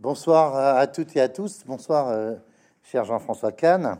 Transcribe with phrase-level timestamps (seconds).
[0.00, 1.62] Bonsoir à toutes et à tous.
[1.66, 2.32] Bonsoir, euh,
[2.84, 3.98] cher Jean-François Kahn.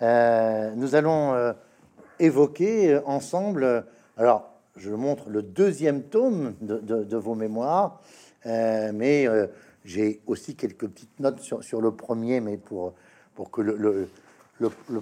[0.00, 1.52] Euh, nous allons euh,
[2.20, 3.84] évoquer ensemble,
[4.16, 8.00] alors je montre le deuxième tome de, vos mémoires,
[8.44, 9.26] mais
[9.84, 12.94] j'ai aussi quelques petites notes sur, le premier, mais pour,
[13.34, 14.08] pour que le,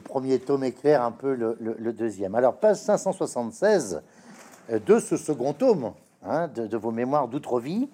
[0.03, 2.35] premier tome éclaire un peu le, deuxième.
[2.35, 4.01] Alors, page 576
[4.71, 5.93] de ce second tome
[6.23, 7.91] hein, de, vos mémoires d'outre-vie,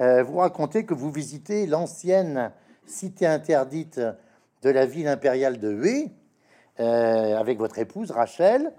[0.00, 2.52] euh, vous racontez que vous visitez l'ancienne
[2.86, 4.00] cité interdite
[4.62, 6.10] de la ville impériale de Hué
[6.80, 8.72] euh, avec votre épouse Rachel,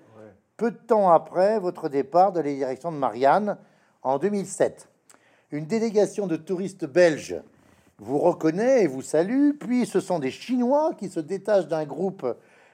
[0.56, 3.58] peu de temps après votre départ de la direction de Marianne
[4.02, 4.88] en 2007.
[5.52, 7.42] Une délégation de touristes belges
[7.98, 12.26] vous reconnaît et vous salue, puis ce sont des Chinois qui se détachent d'un groupe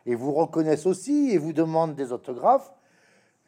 [0.05, 2.71] et vous reconnaissent aussi et vous demandent des autographes.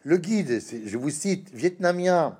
[0.03, 2.37] Le guide, je vous cite, vietnamien,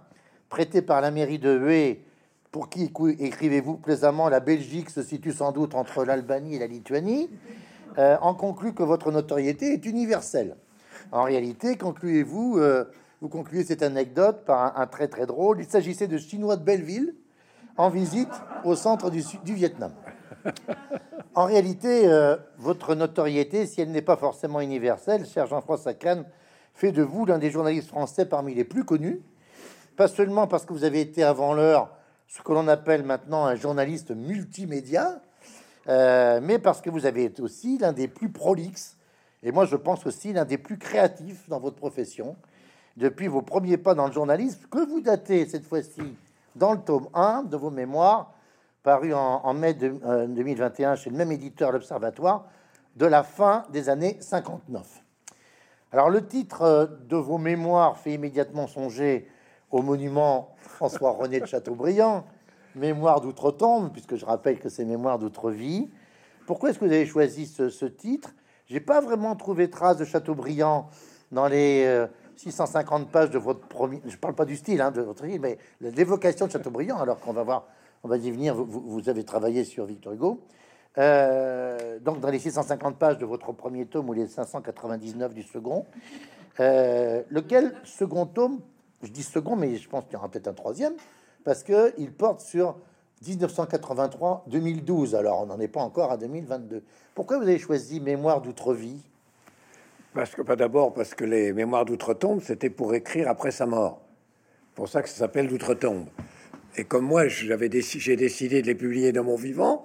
[0.50, 2.04] prêté par la mairie de Hué,
[2.52, 7.30] pour qui écrivez-vous plaisamment La Belgique se situe sans doute entre l'Albanie et la Lituanie,
[7.98, 10.56] euh, en conclut que votre notoriété est universelle.
[11.12, 12.86] En réalité, concluez-vous, euh,
[13.22, 15.60] vous concluez cette anecdote par un, très très drôle.
[15.60, 17.16] Il s'agissait de Chinois de Belleville
[17.78, 18.32] en visite
[18.64, 19.92] au centre du, du Vietnam.
[21.36, 26.26] En réalité, euh, votre notoriété, si elle n'est pas forcément universelle, cher Jean-François Kahn,
[26.74, 29.22] fait de vous l'un des journalistes français parmi les plus connus,
[29.96, 31.97] pas seulement parce que vous avez été avant l'heure
[32.28, 35.22] ce que l'on appelle maintenant un journaliste multimédia,
[35.88, 38.98] euh, mais parce que vous avez été aussi l'un des plus prolixes,
[39.44, 42.36] et moi je pense aussi l'un des plus créatifs dans votre profession,
[42.98, 46.02] depuis vos premiers pas dans le journalisme, que vous datez cette fois-ci
[46.56, 48.34] dans le tome 1 de vos mémoires,
[48.84, 49.90] paru en, mai de,
[50.28, 52.46] 2021 euh, chez le même éditeur, l'Observatoire,
[52.96, 55.04] de la fin des années 59.
[55.92, 59.30] Alors le titre euh, de vos mémoires fait immédiatement songer
[59.72, 62.26] au monument François-René de Chateaubriand,
[62.76, 65.90] Mémoire d'outre-tombe, puisque je rappelle que c'est Mémoire d'outre-vie.
[66.46, 68.34] Pourquoi est-ce que vous avez choisi ce, titre?
[68.68, 70.90] J'ai pas vraiment trouvé trace de Chateaubriand
[71.32, 72.06] dans les
[72.36, 74.02] 650 euh, pages de votre premier.
[74.06, 77.00] Je parle pas du style hein, de votre livre, mais l'évocation de Chateaubriand.
[77.00, 77.66] Alors qu'on va voir,
[78.04, 78.56] on va y venir.
[78.56, 80.42] Vous, avez travaillé sur Victor Hugo.
[80.98, 85.86] Euh, donc dans les 650 pages de votre premier tome ou les 599 du second,
[86.60, 88.60] euh, lequel second tome
[89.04, 90.94] je dis second, mais je pense qu'il y aura peut-être un troisième,
[91.44, 92.76] parce que il porte sur
[93.26, 95.16] 1983-2012.
[95.16, 96.84] Alors, on n'en est pas encore à 2022.
[97.16, 99.02] Pourquoi vous avez choisi Mémoire d'outre-vie?
[100.14, 104.02] Parce que pas d'abord parce que les Mémoires d'outre-tombe, c'était pour écrire après sa mort.
[104.76, 106.06] Pour ça que ça s'appelle d'outre-tombe.
[106.76, 109.84] Et comme moi, j'avais j'ai décidé de les publier dans mon vivant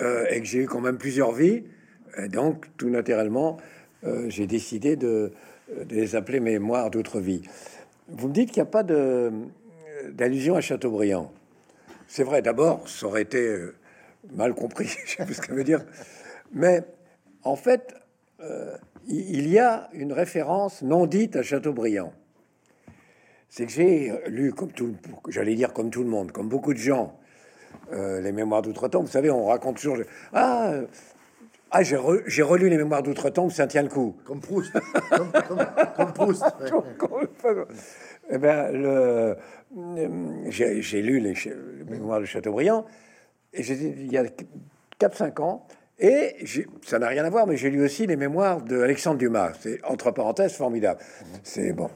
[0.00, 1.64] euh, et que j'ai eu quand même plusieurs vies,
[2.28, 3.56] donc tout naturellement,
[4.04, 5.32] euh, j'ai décidé de,
[5.88, 7.42] les appeler Mémoires d'outre-vie.
[8.08, 11.32] Vous me dites qu'il n'y a pas d'allusion à Chateaubriand.
[12.06, 13.74] C'est vrai, d'abord, ça aurait été euh,
[14.32, 15.84] mal compris, je sais pas ce que ça veut dire.
[16.52, 16.82] Mais
[17.42, 17.94] en fait,
[18.40, 18.76] euh,
[19.06, 22.12] il y a une référence non dite à Chateaubriand.
[23.48, 24.94] C'est que j'ai lu, comme tout,
[25.28, 27.18] j'allais dire comme tout le monde, comme beaucoup de gens,
[27.92, 29.06] euh, les mémoires d'outre-tombe.
[29.06, 29.98] Vous savez, on raconte toujours
[30.32, 30.74] Ah,
[31.76, 31.96] ah, j'ai,
[32.42, 34.16] relu les mémoires d'outre-tombe, ça tient le coup.
[34.24, 34.72] Comme Proust.
[35.96, 36.44] comme, Proust.
[38.30, 39.36] eh ben, le,
[40.50, 41.34] j'ai, lu les,
[41.88, 42.86] mémoires de Chateaubriand,
[43.52, 44.22] et j'ai il y a
[45.00, 45.66] 4-5 ans,
[45.98, 46.36] et
[46.86, 49.54] ça n'a rien à voir, mais j'ai lu aussi les mémoires de Alexandre Dumas.
[49.60, 51.00] C'est entre parenthèses formidable.
[51.42, 51.90] C'est bon.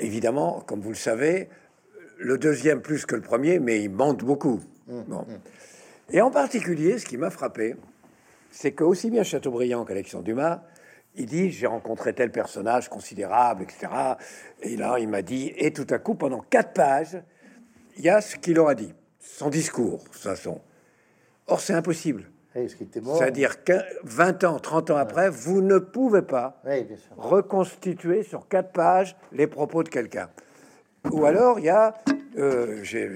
[0.00, 1.48] Évidemment, comme vous le savez,
[2.18, 4.60] le deuxième plus que le premier, mais il mente beaucoup.
[4.88, 5.20] Mmh, bon.
[5.20, 5.38] Mmh.
[6.10, 7.76] Et en particulier, ce qui m'a frappé,
[8.54, 10.62] c'est que aussi bien Chateaubriand qu'Alexandre Dumas,
[11.16, 13.88] il dit j'ai rencontré tel personnage considérable, etc.
[14.62, 17.20] Et là, il m'a dit, et tout à coup, pendant quatre pages,
[17.96, 20.60] il y a ce qu'il aura dit, son discours, de toute façon.
[21.48, 22.30] Or, c'est impossible.
[23.18, 23.72] C'est-à-dire que
[24.04, 26.62] 20 ans, 30 ans après, vous ne pouvez pas
[27.16, 30.30] reconstituer sur quatre pages les propos de quelqu'un.
[31.10, 31.94] Ou alors, il y a,
[32.38, 33.10] euh, j'ai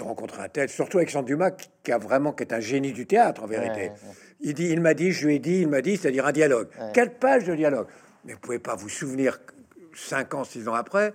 [0.00, 1.50] rencontré un tel, surtout Alexandre Dumas,
[1.82, 3.92] qui a vraiment, qui est un génie du théâtre en vérité.
[4.40, 6.68] Il dit, il m'a dit, je lui ai dit, il m'a dit, c'est-à-dire un dialogue.
[6.94, 7.86] Quelle page de dialogue?
[8.24, 9.38] Mais vous pouvez pas vous souvenir
[9.94, 11.12] cinq ans, six ans après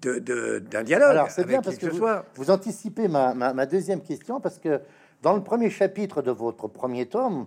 [0.00, 1.10] d'un de, d'un dialogue.
[1.10, 4.80] Alors c'est bien parce que, vous, vous, anticipez ma, ma, deuxième question parce que
[5.22, 7.46] dans le premier chapitre de votre premier tome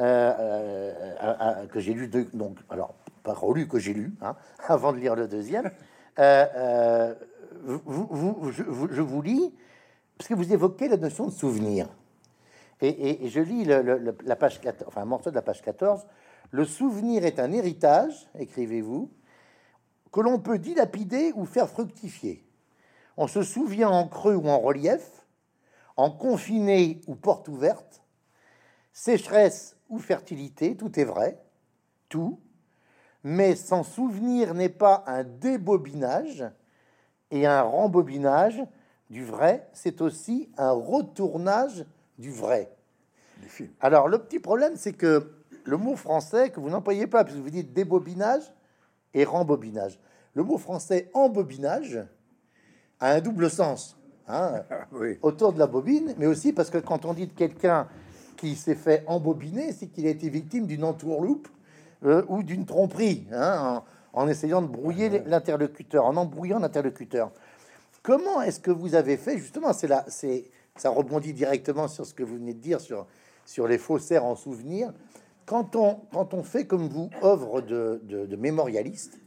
[0.00, 0.92] euh,
[1.22, 4.34] euh, que j'ai lu, donc alors pas relu que j'ai lu hein,
[4.68, 5.70] avant de lire le deuxième,
[6.18, 7.14] euh,
[7.64, 9.52] vous, vous, je, je, vous lis
[10.22, 11.88] parce que vous évoquez la notion de souvenir.
[12.80, 16.06] Et, je lis la page 14, enfin un morceau de la page 14.
[16.52, 19.10] Le souvenir est un héritage, écrivez-vous,
[20.12, 22.46] que l'on peut dilapider ou faire fructifier.
[23.16, 25.26] On se souvient en creux ou en relief,
[25.96, 28.00] en confiné ou porte ouverte,
[28.92, 31.42] sécheresse ou fertilité, tout est vrai,
[32.08, 32.38] tout,
[33.24, 36.44] mais sans souvenir n'est pas un débobinage
[37.32, 38.62] et un rembobinage
[39.12, 41.84] du vrai, c'est aussi un retournage
[42.18, 42.74] du vrai.
[43.78, 47.50] Alors le petit problème, c'est que le mot français que vous n'employez pas, puisque vous
[47.50, 48.42] dites débobinage
[49.12, 50.00] et rembobinage.
[50.32, 52.02] Le mot français embobinage
[53.00, 53.98] a un double sens.
[54.28, 54.62] Hein,
[55.22, 57.88] autour de la bobine, mais aussi parce que quand on dit de quelqu'un
[58.38, 61.48] qui s'est fait embobiner, c'est qu'il a été victime d'une entourloupe
[62.04, 63.82] euh, ou d'une tromperie, hein,
[64.14, 67.30] en, essayant de brouiller l'interlocuteur, en embrouillant l'interlocuteur.
[68.02, 72.14] Comment est-ce que vous avez fait justement C'est là, c'est ça rebondit directement sur ce
[72.14, 73.06] que vous venez de dire sur
[73.44, 74.92] sur les faussaires en souvenir.
[75.46, 79.18] Quand on quand on fait comme vous œuvre de, de, mémorialiste,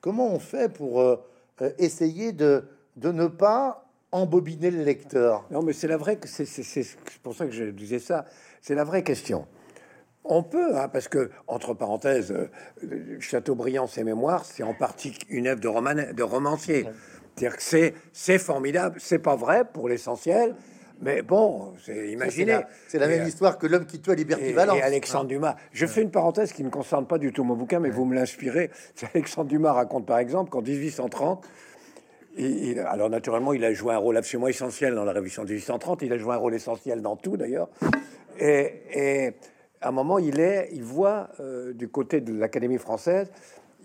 [0.00, 1.16] comment on fait pour euh,
[1.62, 2.64] euh, essayer de
[2.96, 5.46] de ne pas embobiner le lecteur?
[5.50, 6.18] Non, mais c'est la vraie.
[6.24, 8.26] C'est pour ça que je disais ça.
[8.60, 9.46] C'est la vraie question.
[10.24, 15.48] On peut, hein, parce que, entre parenthèses, euh, Chateaubriand, ses mémoires, c'est en partie une
[15.48, 16.86] œuvre de, roman, de romancier.
[17.36, 20.54] C'est-à-dire que c'est formidable, c'est pas vrai pour l'essentiel,
[21.02, 22.60] mais bon, c'est imaginé.
[22.86, 24.78] C'est la, même histoire que l'homme qui tue à Liberty Valence.
[24.78, 25.56] Et Alexandre Dumas.
[25.72, 28.14] Je fais une parenthèse qui ne concerne pas du tout mon bouquin, mais vous me
[28.14, 28.70] l'inspirez.
[29.14, 31.44] Alexandre Dumas raconte par exemple qu'en 1830,
[32.86, 36.02] alors naturellement, il a joué un rôle absolument essentiel dans la Révolution de 1830.
[36.02, 37.68] Il a joué un rôle essentiel dans tout d'ailleurs.
[38.38, 39.32] Et,
[39.80, 43.32] à un moment, il est, il voit euh, du côté de l'Académie française,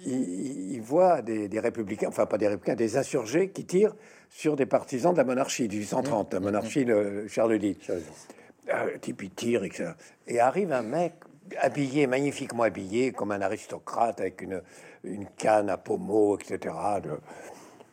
[0.06, 3.96] il, voit des, républicains, enfin pas des républicains, des insurgés qui tirent
[4.30, 7.90] sur des partisans de la monarchie 1830, la monarchie de Charles X.
[7.90, 9.92] Euh, type il tire, etc.
[10.28, 11.14] Et arrive un mec
[11.60, 14.62] habillé, magnifiquement habillé, comme un aristocrate, avec une,
[15.04, 16.76] une canne à pommeau, etc.
[17.02, 17.12] De,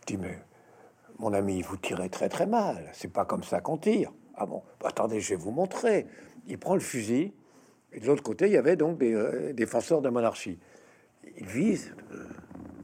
[0.06, 0.38] dis, mais
[1.18, 2.90] mon ami, vous tirez très très mal.
[2.92, 4.12] C'est pas comme ça qu'on tire.
[4.34, 4.62] Ah bon?
[4.80, 6.06] Bah, Attendez, je vais vous montrer.
[6.46, 7.32] Il prend le fusil.
[7.92, 10.58] Et de l'autre côté, il y avait donc des euh, défenseurs de monarchie.
[11.36, 12.26] Il vise, euh,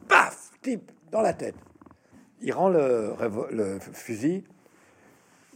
[0.08, 1.54] paf, type, dans la tête.
[2.40, 3.14] Il rend le,
[3.50, 4.44] le fusil.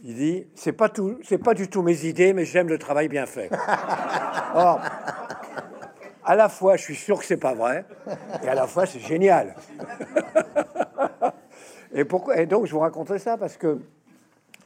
[0.03, 3.07] Il dit, c'est pas tout, c'est pas du tout mes idées, mais j'aime le travail
[3.07, 3.49] bien fait.
[4.53, 4.79] Or,
[6.23, 7.85] à la fois, je suis sûr que c'est pas vrai,
[8.43, 9.55] et à la fois, c'est génial.
[11.93, 13.79] Et pourquoi Et donc, je vous raconterai ça parce que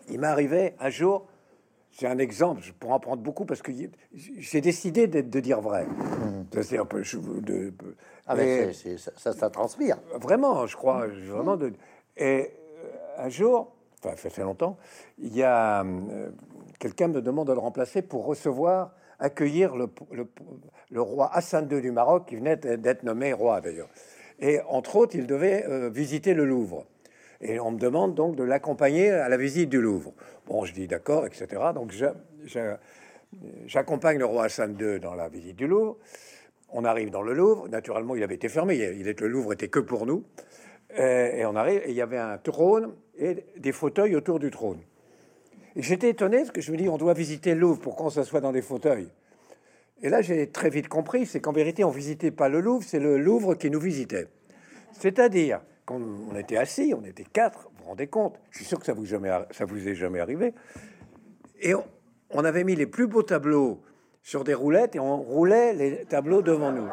[0.10, 1.27] il m'est arrivé un jour.
[2.00, 3.74] C'est un exemple, je pourrais en prendre beaucoup parce que
[4.13, 5.86] j'ai décidé de, de, dire vrai.
[5.86, 6.62] Mmh.
[6.62, 7.04] C'est un peu.
[7.42, 7.74] de,
[8.25, 8.38] ah,
[9.18, 9.98] ça, ça, transpire.
[10.16, 11.07] Vraiment, je crois.
[11.07, 11.74] Vraiment de,
[12.16, 12.51] et
[12.86, 14.78] euh, un jour, enfin, ça fait longtemps,
[15.18, 16.30] il y a euh,
[16.80, 19.90] quelqu'un me demande de le remplacer pour recevoir, accueillir le,
[20.90, 23.90] le, roi Hassan II du Maroc qui venait d'être nommé roi d'ailleurs.
[24.40, 26.86] Et entre autres, il devait euh, visiter le Louvre.
[27.41, 30.13] Et on me demande donc de l'accompagner à la visite du Louvre.
[30.45, 31.47] Bon, je dis d'accord, etc.
[31.74, 31.94] Donc
[33.65, 35.97] j'accompagne le roi Hassan II dans la visite du Louvre.
[36.71, 37.69] On arrive dans le Louvre.
[37.69, 38.77] Naturellement, il avait été fermé.
[38.77, 40.24] Le Louvre était que pour nous.
[40.95, 41.81] Et, on arrive.
[41.86, 44.81] Et il y avait un trône et des fauteuils autour du trône.
[45.75, 47.80] Et j'étais étonné parce que je me dis, on doit visiter le Louvre.
[47.80, 49.07] Pourquoi on s'assoit dans des fauteuils
[50.01, 53.00] Et là, j'ai très vite compris, c'est qu'en vérité, on visitait pas le Louvre, c'est
[53.00, 54.27] le Louvre qui nous visitait.
[54.92, 58.86] C'est-à-dire on était assis, on était quatre, vous vous rendez compte Je suis sûr que
[58.86, 60.53] ça vous, jamais, ça vous est jamais arrivé.
[61.62, 63.81] Et on, avait mis les plus beaux tableaux
[64.21, 66.87] sur des roulettes et on roulait les tableaux devant nous.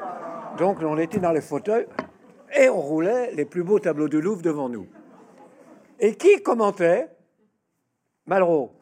[0.58, 1.86] Donc on était dans les fauteuils
[2.58, 4.86] et on roulait les plus beaux tableaux du Louvre devant nous.
[6.00, 7.08] Et qui commentait?
[8.26, 8.72] Malraux.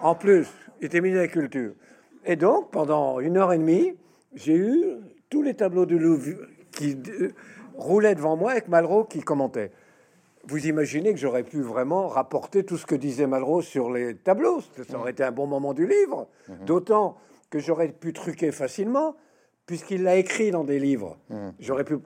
[0.00, 0.48] En plus,
[0.80, 1.74] il était ministre de la Culture.
[2.26, 3.94] Et donc, pendant une heure et demie,
[4.34, 4.96] j'ai eu
[5.30, 6.96] tous les tableaux du Louvre qui
[7.76, 9.70] roulait devant moi avec Malraux qui commentait.
[10.46, 14.60] Vous imaginez que j'aurais pu vraiment rapporter tout ce que disait Malraux sur les tableaux.
[14.60, 16.28] Ça aurait été un bon moment du livre.
[16.48, 16.64] Mhm.
[16.66, 17.16] D'autant
[17.50, 19.16] que j'aurais pu truquer facilement,
[19.66, 21.16] puisqu'il l'a écrit dans des livres.
[21.30, 21.54] Mhm.
[21.60, 21.98] J'aurais pu.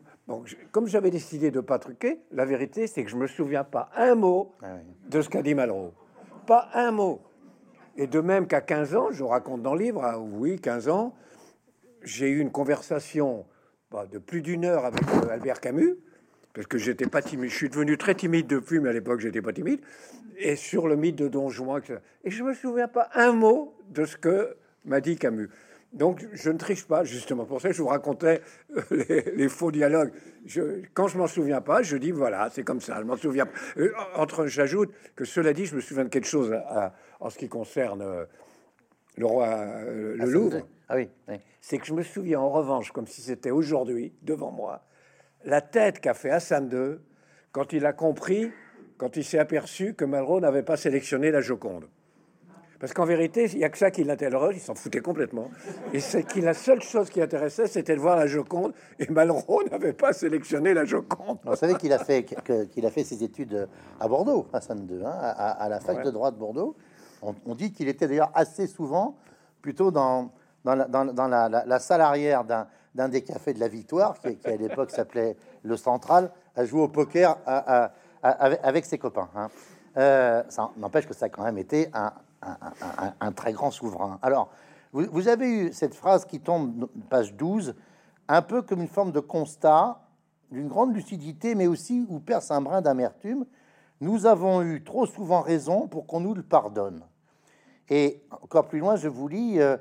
[0.73, 4.15] comme j'avais décidé de pas truquer, la vérité, c'est que je me souviens pas un
[4.15, 4.77] mot ah
[5.09, 5.93] de ce qu'a dit Malraux.
[6.47, 7.21] Pas un mot.
[7.97, 11.15] Et de même qu'à 15 ans, je raconte dans le livre, ah oui, 15 ans,
[12.03, 13.45] j'ai eu une conversation
[13.91, 15.97] bah, de plus d'une heure avec euh, Albert Camus,
[16.53, 17.51] parce que j'étais pas timide.
[17.51, 19.81] Je suis devenu très timide depuis, mais à l'époque, j'étais pas timide.
[20.37, 21.81] Et sur le mythe de Don Juan,
[22.23, 25.49] et je me souviens pas un mot de ce que m'a dit Camus.
[25.95, 27.47] Donc, je ne triche pas, justement.
[27.47, 28.43] Pour ça, je vous racontais
[28.77, 29.05] euh,
[29.35, 30.13] les, faux dialogues.
[30.45, 32.99] Je, quand je m'en souviens pas, je dis voilà, c'est comme ça.
[32.99, 33.49] Je m'en souviens.
[33.79, 36.55] Euh, entre, j'ajoute que cela dit, je me souviens de quelque chose
[37.21, 38.05] en ce qui concerne
[39.19, 40.67] le roi, le Louvre.
[40.89, 41.09] Ah oui,
[41.61, 44.85] C'est que je me souviens en revanche, comme si c'était aujourd'hui, devant moi,
[45.45, 46.99] la tête qu'a fait Hassan II
[47.53, 48.51] quand il a compris,
[48.97, 51.89] quand il s'est aperçu que Malraux n'avait pas sélectionné la Joconde.
[52.81, 55.51] Parce qu'en vérité, il n'y a que ça qui l'interroge, il s'en foutait complètement.
[55.93, 58.73] Et c'est qui la seule chose qui intéressait, c'était de voir la Joconde.
[59.01, 61.39] Et Malraux n'avait pas sélectionné la Joconde.
[61.45, 65.03] Vous savez qu'il a fait qu'il a fait ses études à Bordeaux, à Sainte II,
[65.05, 66.77] hein, à, la fac de droit de Bordeaux.
[67.23, 69.17] On, dit qu'il était d'ailleurs assez souvent
[69.61, 70.31] plutôt dans
[70.65, 76.31] la, salle arrière d'un des cafés de la Victoire, qui, à l'époque s'appelait le Central,
[76.55, 77.39] à jouer au poker
[78.23, 79.29] avec, ses copains.
[79.35, 79.49] Hein.
[79.97, 82.13] Euh, ça n'empêche que ça a quand même été un,
[83.21, 84.19] un, très grand souverain.
[84.23, 84.51] Alors,
[84.93, 87.75] vous, avez eu cette phrase qui tombe, page 12,
[88.29, 90.01] un peu comme une forme de constat
[90.51, 93.45] d'une grande lucidité, mais aussi où perce un brin d'amertume.
[94.01, 97.03] Nous avons eu trop souvent raison pour qu'on nous le pardonne.
[97.89, 99.77] Et encore plus loin, je vous lis euh,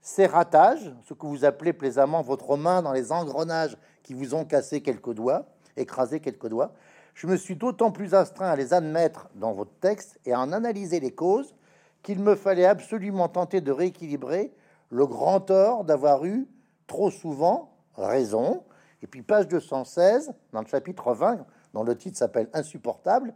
[0.00, 4.44] ces ratages, ce que vous appelez plaisamment votre main dans les engrenages qui vous ont
[4.44, 6.72] cassé quelques doigts, écrasé quelques doigts.
[7.14, 10.52] Je me suis d'autant plus astreint à les admettre dans votre texte et à en
[10.52, 11.54] analyser les causes
[12.02, 14.52] qu'il me fallait absolument tenter de rééquilibrer
[14.90, 16.48] le grand tort d'avoir eu
[16.86, 18.64] trop souvent raison.
[19.02, 23.34] Et puis page 216, dans le chapitre 20, dont le titre s'appelle Insupportable,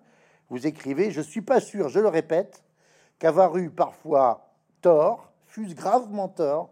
[0.49, 2.63] vous écrivez, je suis pas sûr, je le répète,
[3.19, 6.71] qu'avoir eu parfois tort, fût gravement tort,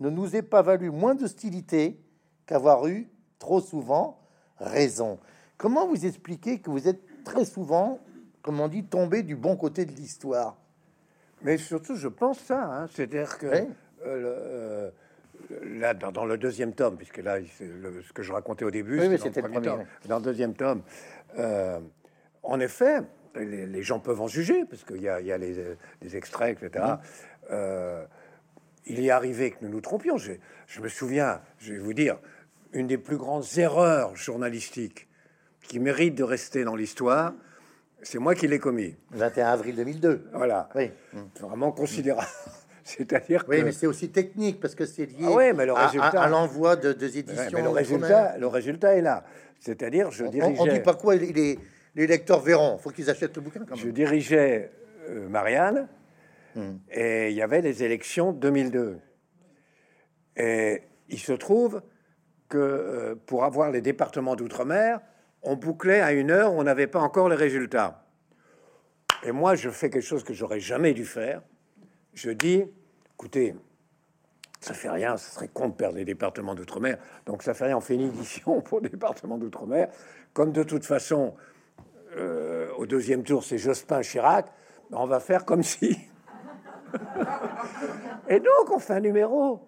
[0.00, 2.00] ne nous ait pas valu moins d'hostilité
[2.46, 3.08] qu'avoir eu
[3.38, 4.18] trop souvent
[4.58, 5.18] raison.
[5.56, 7.98] Comment vous expliquez que vous êtes très souvent,
[8.42, 10.56] comme on dit, tombé du bon côté de l'histoire?
[11.42, 12.62] Mais surtout, je pense ça.
[12.62, 12.86] Hein.
[12.92, 13.66] C'est-à-dire que euh,
[14.06, 14.90] euh,
[15.78, 19.48] là, dans, le deuxième tome, puisque là, ce que je racontais au début, c'était dans,
[19.48, 20.82] le premier dans le deuxième tome,
[21.38, 21.80] euh,
[22.42, 23.00] en effet,
[23.34, 26.84] les, gens peuvent en juger, parce qu'il y, a, les, extraits, etc.
[27.50, 28.06] Mm-hmm.
[28.86, 30.16] il est arrivé que nous nous trompions.
[30.16, 30.32] Je,
[30.66, 32.18] je me souviens, je vais vous dire,
[32.72, 35.08] une des plus grandes erreurs journalistiques
[35.62, 37.32] qui mérite de rester dans l'histoire,
[38.02, 38.96] c'est moi qui l'ai commis.
[39.10, 40.30] 21 avril 2002.
[40.32, 40.68] Voilà.
[40.74, 40.90] Oui.
[41.40, 42.26] Vraiment considérable.
[42.84, 43.50] C'est-à-dire que...
[43.50, 46.22] Oui, mais c'est aussi technique parce que c'est lié ah mais le résultat...
[46.22, 47.50] à, l'envoi de deux éditions.
[47.52, 49.24] mais le résultat, le résultat est là.
[49.60, 50.56] C'est-à-dire, je dirigeais...
[50.58, 51.58] On ne dit pas quoi les,
[51.94, 52.76] les lecteurs verront.
[52.78, 53.64] Il faut qu'ils achètent le bouquin.
[53.66, 54.70] Quand Je dirigeais
[55.08, 55.88] euh, Marianne
[56.54, 56.76] hmm.
[56.90, 58.98] et il y avait les élections 2002.
[60.36, 61.82] Et il se trouve
[62.48, 65.00] que euh, pour avoir les départements d'outre-mer,
[65.42, 68.04] on bouclait à une heure où on n'avait pas encore les résultats.
[69.22, 71.42] Et moi, je fais quelque chose que j'aurais jamais dû faire.
[72.14, 72.64] Je dis,
[73.14, 73.54] écoutez,
[74.60, 76.98] ça fait rien, ce serait con de perdre les départements d'outre-mer.
[77.26, 79.88] Donc ça fait rien, on fait une édition pour le département d'outre-mer.
[80.32, 81.34] Comme de toute façon,
[82.16, 84.46] euh, au deuxième tour, c'est Jospin-Chirac,
[84.92, 85.96] on va faire comme si.
[88.28, 89.60] Et donc, on fait un numéro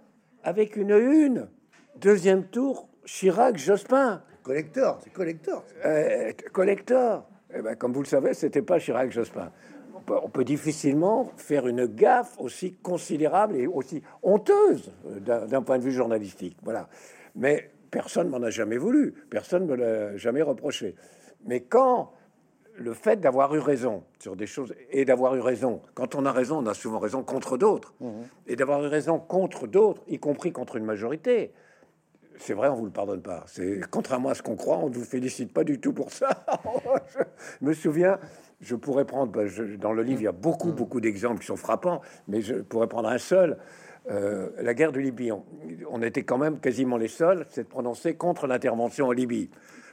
[0.42, 1.48] avec une une.
[1.96, 4.22] Deuxième tour, Chirac-Jospin.
[4.42, 5.64] Collector, c'est collector.
[5.84, 7.28] Euh, collector.
[7.54, 9.52] Eh ben, comme vous le savez, c'était pas Chirac Jospin.
[10.08, 15.84] On peut, difficilement faire une gaffe aussi considérable et aussi honteuse euh, d'un point de
[15.84, 16.56] vue journalistique.
[16.62, 16.88] Voilà.
[17.36, 20.96] Mais personne m'en a jamais voulu, personne me l'a jamais reproché.
[21.46, 22.10] Mais quand
[22.82, 26.32] le fait d'avoir eu raison sur des choses et d'avoir eu raison, quand on a
[26.32, 28.10] raison, on a souvent raison contre d'autres, mmh.
[28.48, 31.52] et d'avoir eu raison contre d'autres, y compris contre une majorité,
[32.38, 33.44] c'est vrai, on vous le pardonne pas.
[33.46, 36.44] C'est contrairement à ce qu'on croit, on ne vous félicite pas du tout pour ça.
[37.60, 38.18] je me souviens,
[38.60, 39.42] je pourrais prendre, bah,
[39.78, 40.74] dans le livre, il y a beaucoup, mm.
[40.74, 43.58] beaucoup d'exemples qui sont frappants, mais je pourrais prendre un seul.
[44.10, 48.14] Euh, la guerre de Libye, on, était quand même quasiment les seuls, c'est de prononcer
[48.14, 49.50] contre l'intervention en Libye.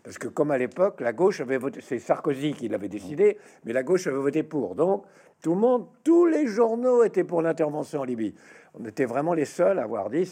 [0.09, 3.73] Parce que comme à l'époque, la gauche avait voté, c'est Sarkozy qui l'avait décidé, mais
[3.73, 4.73] la gauche avait voté pour.
[4.73, 5.05] Donc
[5.39, 8.33] tout le monde, tous les journaux étaient pour l'intervention en Libye.
[8.73, 10.27] On était vraiment les seuls à avoir dit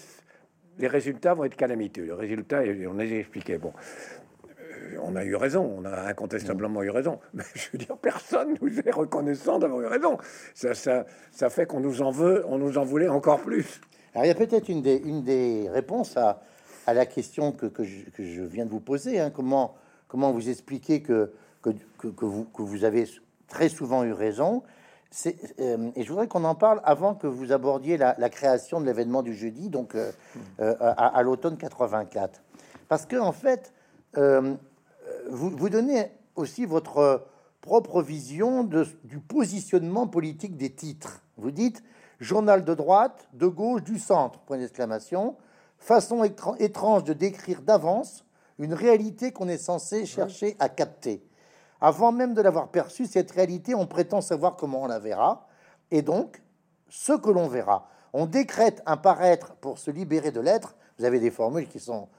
[0.79, 2.05] les résultats vont être calamiteux.
[2.05, 3.59] Le résultat, on a expliqué.
[3.59, 3.71] Bon,
[4.47, 7.19] euh, on a eu raison, on a incontestablement eu raison.
[7.35, 10.17] Mais je veux dire, personne nous est reconnaissant d'avoir eu raison.
[10.55, 13.79] Ça, ça, ça fait qu'on nous en veut, on nous en voulait encore plus.
[14.15, 16.41] Alors, il y a peut-être une des réponses à,
[16.87, 19.19] à la question que, que, je, viens de vous poser.
[19.19, 19.29] Hein.
[19.29, 19.75] Comment,
[20.07, 23.07] comment vous expliquer que, que, que, vous, que vous avez
[23.47, 24.63] très souvent eu raison?
[25.59, 29.21] Euh, et je voudrais qu'on en parle avant que vous abordiez la, création de l'événement
[29.21, 30.11] du jeudi, donc euh,
[30.61, 32.41] euh, à, l'automne 84.
[32.87, 33.73] Parce que, en fait,
[34.15, 37.27] vous, vous, donnez aussi votre
[37.61, 41.21] propre vision de, du positionnement politique des titres.
[41.37, 41.83] Vous dites
[42.21, 45.35] journal de droite, de gauche, du centre, point d'exclamation,
[45.77, 48.25] façon étrange de décrire d'avance
[48.59, 51.23] une réalité qu'on est censé chercher à capter.
[51.79, 55.47] Avant même de l'avoir perçue, cette réalité, on prétend savoir comment on la verra,
[55.91, 56.41] et donc
[56.89, 57.87] ce que l'on verra.
[58.13, 60.75] On décrète un paraître pour se libérer de l'être.
[60.97, 62.09] Vous avez des formules qui sont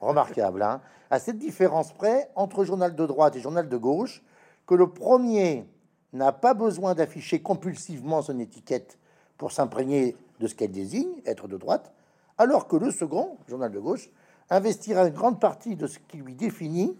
[0.00, 0.62] remarquables.
[0.62, 0.80] Hein.
[1.10, 4.22] à cette différence près entre journal de droite et journal de gauche,
[4.66, 5.66] que le premier
[6.12, 8.98] n'a pas besoin d'afficher compulsivement son étiquette
[9.36, 11.92] pour s'imprégner de ce qu'elle désigne, être de droite,
[12.40, 14.08] alors que le second, journal de gauche,
[14.48, 16.96] investira une grande partie de ce qui lui définit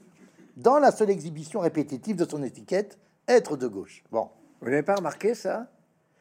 [0.58, 4.04] dans la seule exhibition répétitive de son étiquette, être de gauche.
[4.12, 4.28] Bon.
[4.60, 5.68] Vous n'avez pas remarqué ça?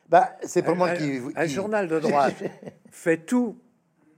[0.07, 2.33] Bah, c'est pas moi un, qui, Un journal de droite
[2.91, 3.57] fait tout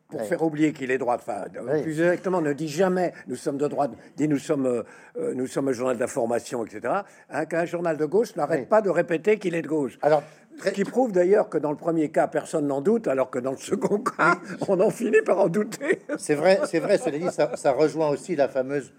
[0.08, 0.28] pour Ouais.
[0.28, 1.22] faire oublier qu'il est droite.
[1.24, 1.82] Enfin, Ouais.
[1.82, 4.84] plus exactement, ne dit jamais nous sommes de droite, dit nous sommes, euh,
[5.18, 6.94] euh, nous sommes un journal d'information, etc.
[7.30, 8.66] Hein, Qu'un journal de gauche n'arrête Ouais.
[8.68, 9.98] pas de répéter qu'il est de gauche.
[10.04, 10.22] Alors,
[10.58, 13.52] très- qui prouve d'ailleurs que dans le premier cas, personne n'en doute, alors que dans
[13.52, 16.02] le second cas, on en finit par en douter.
[16.18, 16.98] c'est vrai, c'est vrai.
[16.98, 18.94] Cela dit, ça, ça rejoint aussi la fameuse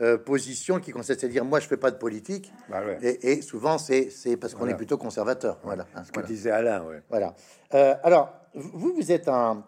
[0.00, 2.52] euh, position qui consiste à dire moi je fais pas de politique.
[2.68, 2.98] Bah ouais.
[3.00, 4.08] et, et souvent c'est
[4.40, 4.72] parce qu'on Voilà.
[4.72, 5.58] est plutôt conservateur.
[5.62, 5.86] Voilà.
[6.02, 6.26] Ce que voilà.
[6.28, 7.00] disait Alain, ouais.
[7.10, 7.34] Voilà.
[7.74, 9.62] Euh, alors, vous, vous êtes un,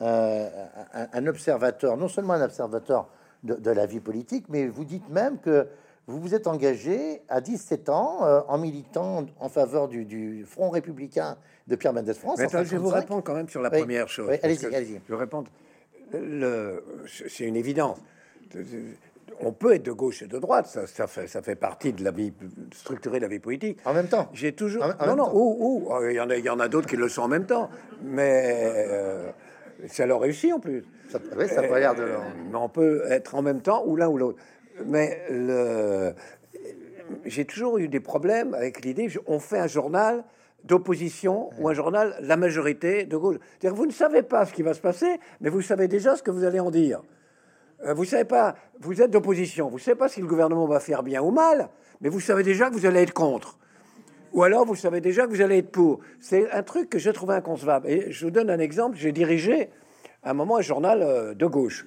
[0.00, 0.48] euh,
[0.92, 3.08] un, un observateur, non seulement un observateur
[3.42, 5.66] de, de la vie politique, mais vous dites même que
[6.06, 10.68] vous vous êtes engagé à 17 ans euh, en militant en faveur du, du Front
[10.70, 12.38] républicain de Pierre Mendès France.
[12.38, 13.00] Mais attends, je vais vous 55.
[13.00, 13.78] répondre quand même sur la Oui.
[13.78, 14.28] première chose.
[14.30, 15.00] Oui, allez-y, allez-y.
[15.08, 15.50] Je vais répondre.
[16.12, 16.84] Le-
[17.28, 17.98] C'est une évidence.
[19.40, 22.04] On peut être de gauche et de droite, ça, ça fait, ça fait partie de
[22.04, 22.32] la vie
[22.72, 23.78] structurée de la vie politique.
[23.84, 24.28] En même temps.
[24.32, 24.84] J'ai toujours.
[24.84, 25.56] En- en non, non, ou,
[25.88, 27.28] ou, euh, il y en a, il y en a d'autres qui le sont en
[27.28, 27.68] même temps,
[28.02, 29.30] mais euh,
[29.88, 30.84] ça leur réussit en plus.
[31.08, 32.02] Ça, oui, ça pas l'air de.
[32.02, 32.18] Euh,
[32.50, 34.38] mais on peut être en même temps ou l'un ou l'autre.
[34.86, 36.14] Mais le...
[37.24, 40.24] j'ai toujours eu des problèmes avec l'idée, je- on fait un journal
[40.64, 43.36] d'opposition ou un journal la majorité de gauche.
[43.60, 46.22] C'est-à-dire vous ne savez pas ce qui va se passer, mais vous savez déjà ce
[46.22, 47.02] que vous allez en dire.
[47.84, 51.02] Euh, Vous savez pas, vous êtes d'opposition, vous savez pas si le gouvernement va faire
[51.02, 51.68] bien ou mal,
[52.00, 53.58] mais vous savez déjà que vous allez être contre.
[54.32, 56.00] Ou alors vous savez déjà que vous allez être pour.
[56.20, 57.88] C'est un truc que j'ai trouvé inconcevable.
[57.88, 58.96] Et je vous donne un exemple.
[58.96, 59.68] J'ai dirigé
[60.24, 61.86] un moment un journal euh, de gauche.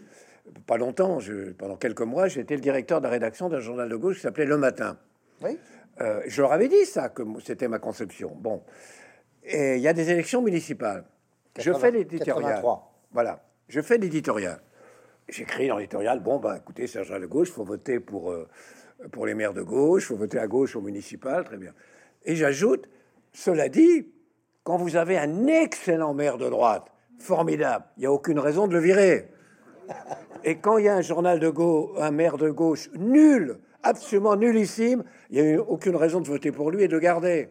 [0.65, 3.95] Pas longtemps, je- pendant quelques mois, j'étais le directeur de la rédaction d'un journal de
[3.95, 4.97] gauche qui s'appelait Le Matin.
[5.41, 5.57] Oui.
[6.01, 8.31] Euh, je leur avais dit ça, que c'était ma conception.
[8.35, 8.63] Bon.
[9.43, 11.05] Et il y a des élections municipales.
[11.57, 12.43] je 80, fais l'éditorial.
[12.43, 12.93] 83.
[13.11, 13.43] Voilà.
[13.67, 14.59] Je fais l'éditorial.
[15.29, 18.31] J'écris dans l'éditorial, bon, bah, écoutez, c'est un journal de gauche, il faut voter pour,
[18.31, 18.47] euh,
[19.11, 21.73] pour les maires de gauche, il faut voter à gauche au municipal, très bien.
[22.23, 22.87] Et j'ajoute,
[23.33, 24.07] cela dit,
[24.63, 26.87] quand vous avez un excellent maire de droite,
[27.19, 29.29] formidable, il n'y a aucune raison de le virer.
[30.43, 34.35] Et quand il y a un journal de gauche, un maire de gauche nul, absolument
[34.35, 37.49] nullissime, il n'y a eu aucune raison de voter pour lui et de garder.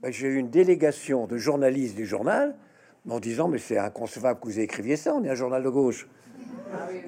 [0.00, 2.56] Ben, J'ai eu une délégation de journalistes du journal
[3.08, 6.08] en disant Mais c'est inconcevable que vous écriviez ça, on est un journal de gauche.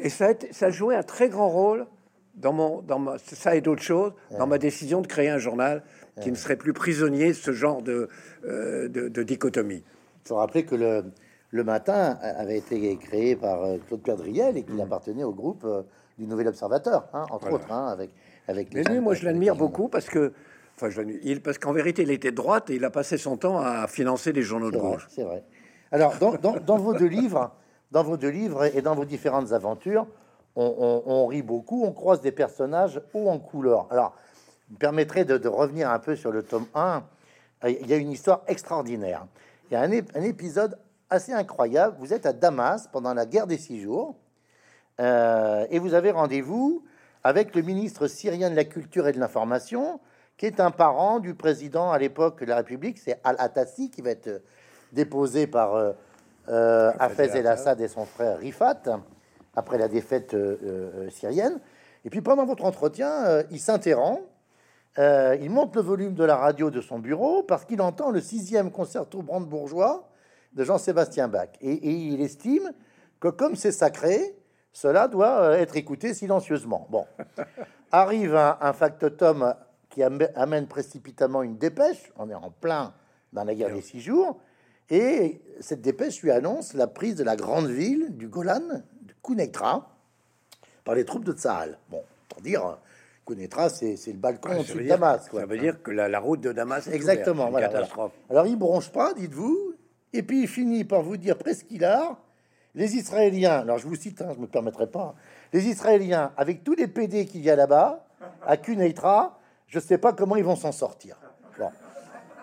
[0.01, 1.87] Et ça a, joué un très grand rôle
[2.35, 5.85] dans, mon, dans ma, ça et d'autres choses, dans ma décision de créer un journal
[6.21, 8.09] qui ne serait plus prisonnier de ce genre de,
[8.45, 9.85] euh, de dichotomie.
[10.25, 11.05] Il faut rappeler que le,
[11.53, 15.83] le matin avait été créé par euh, Claude Perdriel et qu'il appartenait au groupe euh,
[16.19, 17.49] du Nouvel Observateur, hein, entre.
[17.49, 17.55] Voilà.
[17.57, 18.11] autres, hein, avec,
[18.49, 20.33] avec Mais les lui, moi, je l'admire les- beaucoup parce que,
[20.77, 23.37] enfin, je il, parce qu'en vérité, il était de droite et il a passé son
[23.37, 25.07] temps à financer des journaux de gauche.
[25.11, 25.45] c'est vrai.
[25.93, 27.53] Alors, dans, dans- dans vos deux livres,
[27.91, 30.07] dans vos deux livres et dans vos différentes aventures,
[30.57, 30.65] on,
[31.07, 33.87] on- on rit beaucoup, on croise des personnages haut en couleur.
[33.91, 34.15] Alors,
[34.69, 37.03] vous me permettrez de, de revenir un peu sur le tome 1.
[37.69, 39.27] Il y a une histoire extraordinaire.
[39.71, 40.79] Il y a un, un épisode
[41.13, 41.97] assez incroyable.
[41.99, 44.17] Vous êtes à Damas pendant la guerre des six jours
[45.01, 46.85] euh, et vous avez rendez-vous
[47.25, 50.01] avec le ministre syrien de la Culture et de l'Information,
[50.37, 54.11] qui est un parent du président à l'époque de la République, c'est Al-Attassi, qui va
[54.11, 54.43] être
[54.93, 55.93] déposé par euh,
[56.49, 58.83] euh, Hafez el-Assad et son frère Rifat,
[59.55, 61.61] après la défaite euh, syrienne.
[62.05, 64.23] Et puis pendant votre entretien, il s'interrompt,
[64.99, 68.21] euh, il monte le volume de la radio de son bureau parce qu'il entend le
[68.21, 70.07] sixième concerto brandebourgeois
[70.55, 71.49] de Jean-Sébastien Bach.
[71.61, 72.73] Et, et il estime
[73.21, 74.37] que comme c'est sacré,
[74.73, 76.87] cela doit euh, être écouté silencieusement.
[76.91, 77.05] Bon,
[77.93, 79.55] arrive un, un factotum
[79.91, 82.13] qui am- amène précipitamment une dépêche.
[82.17, 82.95] On est en plein
[83.33, 84.41] dans la guerre des six jours.
[84.91, 89.89] Et cette dépêche lui annonce la prise de la grande ville du Golan, de Kounekra,
[90.85, 91.79] par les troupes de Tsahal.
[91.91, 92.79] Bon, pour dire,
[93.25, 95.29] Kounekra, c'est le balcon au-dessus veut de Damas.
[95.31, 95.41] quoi.
[95.41, 97.49] Ça veut dire que la, la route de Damas est Exactement, ouverte.
[97.49, 97.69] Une voilà.
[97.69, 98.13] catastrophe.
[98.29, 99.72] Alors il bronche pas, dites-vous,
[100.13, 102.19] et puis il finit par vous dire presqu'ilard,
[102.75, 105.15] les Israéliens, alors je vous cite, hein, je me permettrai pas,
[105.53, 108.07] les Israéliens, avec tous les PD qu'il y a là-bas,
[108.47, 111.17] à Kuneitra, je sais pas comment ils vont s'en sortir.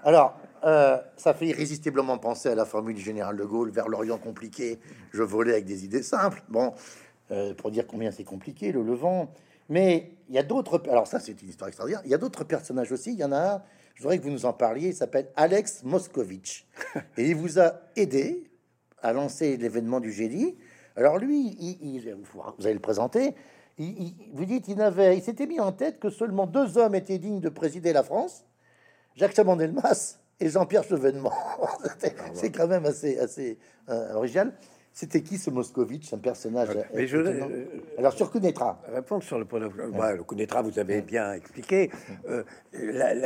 [0.04, 4.18] Alors, euh, ça fait irrésistiblement penser à la formule du général de Gaulle, vers l'Orient
[4.18, 4.80] compliqué,
[5.12, 6.42] je volais avec des idées simples.
[6.50, 6.74] Bon,
[7.32, 9.30] euh, pour dire combien c'est compliqué, le Levant.
[9.70, 10.82] Mais il y a d'autres.
[10.90, 12.02] Alors, ça, c'est une histoire extraordinaire.
[12.06, 13.14] Il y a d'autres personnages aussi.
[13.14, 13.62] Il y en a un,
[14.00, 14.88] je voudrais que vous nous en parliez.
[14.88, 16.66] Il s'appelle Alex Moscovitch.
[17.18, 18.50] Et il vous a aidé
[19.02, 20.56] à lancer l'événement du génie.
[20.96, 22.16] Alors, lui, il- il-
[22.58, 23.36] vous allez le présenter.
[23.78, 27.18] Il, vous dites, il, avait, il s'était mis en tête que seulement deux hommes étaient
[27.18, 28.46] dignes de présider la France
[29.18, 31.34] Jacques Chaban-Delmas et Jean-Pierre Chevènement.
[32.34, 33.58] c'est quand même assez, assez
[33.90, 34.54] euh, original.
[34.92, 37.66] C'était qui ce Moscovitch, un personnage Mais je, étonnant euh,
[37.98, 38.82] Alors sur Kunetra.
[38.92, 41.90] Répondre sur le point de ouais, le Kunetra, vous avez bien expliqué.
[42.28, 42.44] Euh,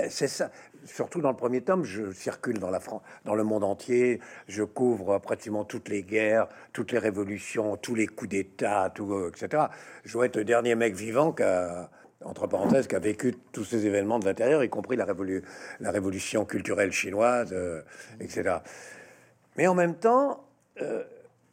[0.10, 0.52] c'est ça.
[0.86, 4.20] Surtout dans le premier tome, je circule dans la France, dans le monde entier.
[4.48, 9.32] Je couvre pratiquement toutes les guerres, toutes les révolutions, tous les coups d'État, tout, euh,
[9.36, 9.64] etc.
[10.04, 11.90] Je dois être le dernier mec vivant qui a,
[12.24, 15.44] entre parenthèses, qui a vécu tous ces événements de l'intérieur, y compris la, révolu-
[15.80, 17.82] la révolution culturelle chinoise, euh,
[18.20, 18.58] etc.
[19.58, 20.44] Mais en même temps,
[20.82, 21.04] euh,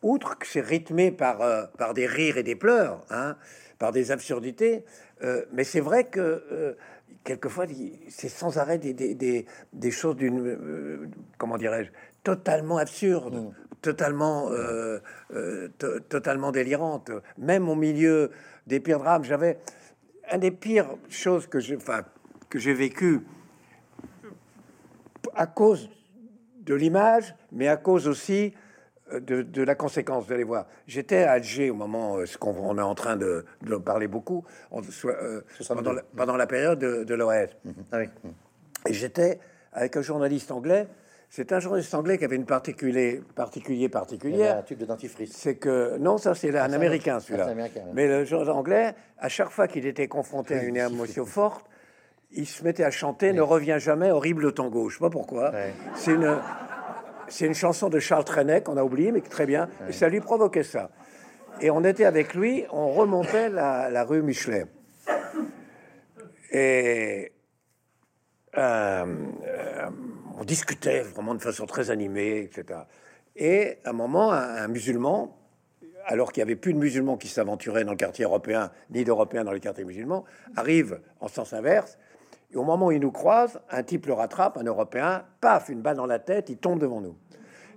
[0.03, 3.37] outre que c'est rythmé par, euh, par des rires et des pleurs, hein,
[3.79, 4.85] par des absurdités,
[5.23, 6.75] euh, mais c'est vrai que euh,
[7.25, 7.67] quelquefois,
[8.09, 11.91] c'est sans arrêt des, des, des, des choses d'une, comment dirais-je,
[12.23, 14.99] totalement absurdes, totalement, euh,
[15.35, 17.11] euh, to- totalement délirantes.
[17.39, 18.31] Même au milieu
[18.67, 19.59] des pires drames, j'avais
[20.31, 22.05] un des pires choses que j'ai, enfin,
[22.49, 23.21] que j'ai vécu
[25.35, 25.91] à cause
[26.61, 28.53] de l'image, mais à cause aussi
[29.19, 30.27] de, de la conséquence.
[30.27, 30.67] Vous allez voir.
[30.87, 34.07] J'étais à Alger au moment, euh, ce qu'on on est en train de, de parler
[34.07, 34.45] beaucoup,
[34.91, 35.83] soit, euh, 62.
[35.83, 37.51] pendant, la, pendant la période de, de l'OS.
[37.91, 38.09] Ah oui.
[38.87, 39.41] Et j'étais
[39.73, 40.87] avec un journaliste anglais.
[41.29, 44.59] C'est un journaliste anglais qui avait une particulier, particulier particulière.
[44.59, 45.33] un tube de dentifrice.
[45.33, 47.55] C'est que non, ça c'est un américain celui-là.
[47.95, 51.67] Mais le journaliste anglais, à chaque fois qu'il était confronté à une émotion forte,
[52.33, 54.89] il se mettait à chanter Ne reviens jamais, horrible tango.
[54.89, 55.53] Je sais pas pourquoi.
[55.95, 56.37] C'est une,
[57.31, 59.69] c'est une chanson de Charles Trenet qu'on a oublié, mais très bien.
[59.89, 60.91] Et ça lui provoquait ça.
[61.61, 64.67] Et on était avec lui, on remontait la, la rue Michelet.
[66.53, 67.33] Et
[68.59, 69.05] euh,
[69.47, 69.91] euh,
[70.39, 72.81] on discutait vraiment de façon très animée, etc.
[73.37, 75.37] Et à un moment, un, un musulman,
[76.07, 79.45] alors qu'il n'y avait plus de musulmans qui s'aventuraient dans le quartier européen, ni d'Européens
[79.45, 80.25] dans les quartiers musulmans,
[80.57, 81.99] arrive en sens inverse.
[82.53, 85.83] Et au moment où il nous croise, un type le rattrape, un Européen, paf, une
[85.83, 87.17] balle dans la tête, il tombe devant nous.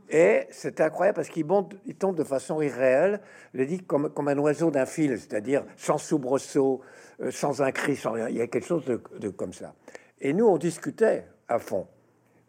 [0.10, 1.46] Et c'est incroyable parce qu'il
[1.86, 3.22] il tombe de façon irréelle,
[3.54, 6.82] il dit comme, comme un oiseau d'un fil, c'est-à-dire sans soubresaut,
[7.22, 8.30] euh, sans un cri, sans rien.
[8.30, 9.74] Il y a quelque chose de, de comme ça.
[10.20, 11.88] Et nous, on discutait à fond,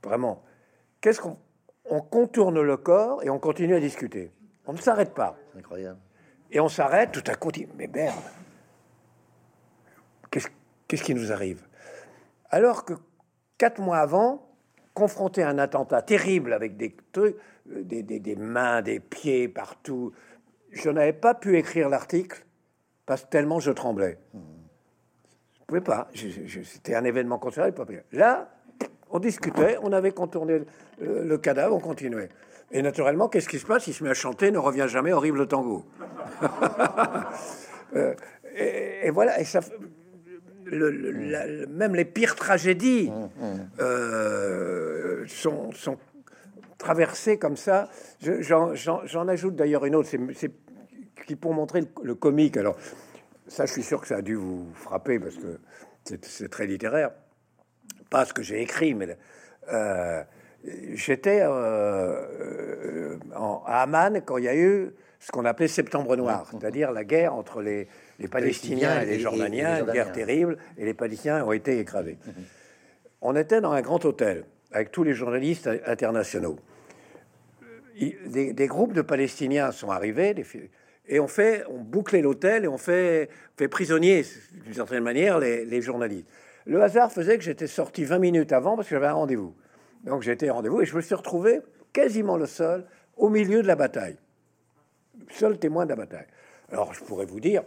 [0.03, 0.43] vraiment.
[1.01, 1.39] Qu'est-ce qu'on
[1.85, 4.33] on contourne le corps et on continue à discuter.
[4.67, 5.37] On ne s'arrête pas.
[5.57, 5.99] Incroyable.
[6.51, 8.17] Et on s'arrête, tout à coup, on dit, mais merde,
[10.31, 10.49] qu'est-ce
[10.89, 11.63] qu'est-ce qui nous arrive?
[12.55, 12.93] Alors que
[13.59, 14.49] quatre mois avant,
[14.95, 17.35] confronté à un attentat terrible avec des trucs,
[17.73, 20.13] euh, des, mains, des pieds partout,
[20.71, 22.47] je n'avais pas pu écrire l'article
[23.07, 24.19] parce que tellement je tremblais.
[24.35, 26.09] Je pouvais pas.
[26.15, 27.39] C'était un événement
[27.73, 28.05] pu.
[28.13, 28.49] Là,
[29.11, 30.61] on discutait, on avait contourné
[31.01, 32.29] le, cadavre, on continuait.
[32.71, 33.89] Et naturellement, qu'est-ce qui se passe?
[33.89, 35.85] Il se met à chanter Ne reviens jamais, horrible tango.
[37.97, 38.13] Euh,
[38.57, 39.61] et, et voilà, et ça,
[40.65, 43.11] le- la- le- même les pires tragédies
[43.81, 45.99] euh, sont, sont
[46.79, 47.89] traversées comme ça.
[48.21, 50.51] Je- J'en ajoute d'ailleurs une autre, c'est-
[51.27, 52.57] qui pour montrer le, le comique.
[52.57, 52.77] Alors,
[53.47, 55.59] ça, je suis sûr que ça a dû vous frapper parce que
[56.05, 57.11] c'est très littéraire.
[58.11, 59.17] Pas ce que j'ai écrit, mais
[59.73, 60.23] euh,
[60.93, 63.17] j'étais euh,
[63.67, 67.35] à Amman quand il y a eu ce qu'on appelait Septembre Noir, c'est-à-dire la guerre
[67.35, 71.45] entre les, les Palestiniens et les et Jordaniens, les une guerre terrible, et les Palestiniens
[71.45, 72.19] ont été écrasés.
[73.21, 76.59] On était dans un grand hôtel avec tous les journalistes internationaux.
[78.27, 80.45] Des, des groupes de Palestiniens sont arrivés, des
[81.07, 84.25] et on fait, on bouclait l'hôtel et on fait, fait prisonnier
[84.65, 86.27] d'une certaine manière les, les journalistes.
[86.65, 89.55] Le hasard faisait que j'étais sorti 20 minutes avant parce que j'avais un rendez-vous.
[90.05, 91.61] Donc j'étais au rendez-vous et je me suis retrouvé
[91.93, 94.17] quasiment le seul au milieu de la bataille,
[95.31, 96.27] seul témoin de la bataille.
[96.73, 97.63] Alors je pourrais vous dire,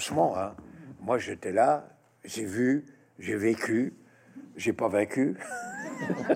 [0.00, 0.54] franchement, hein,
[1.00, 1.88] moi j'étais là,
[2.22, 2.84] j'ai vu,
[3.18, 3.94] j'ai vécu,
[4.54, 5.38] j'ai pas vaincu,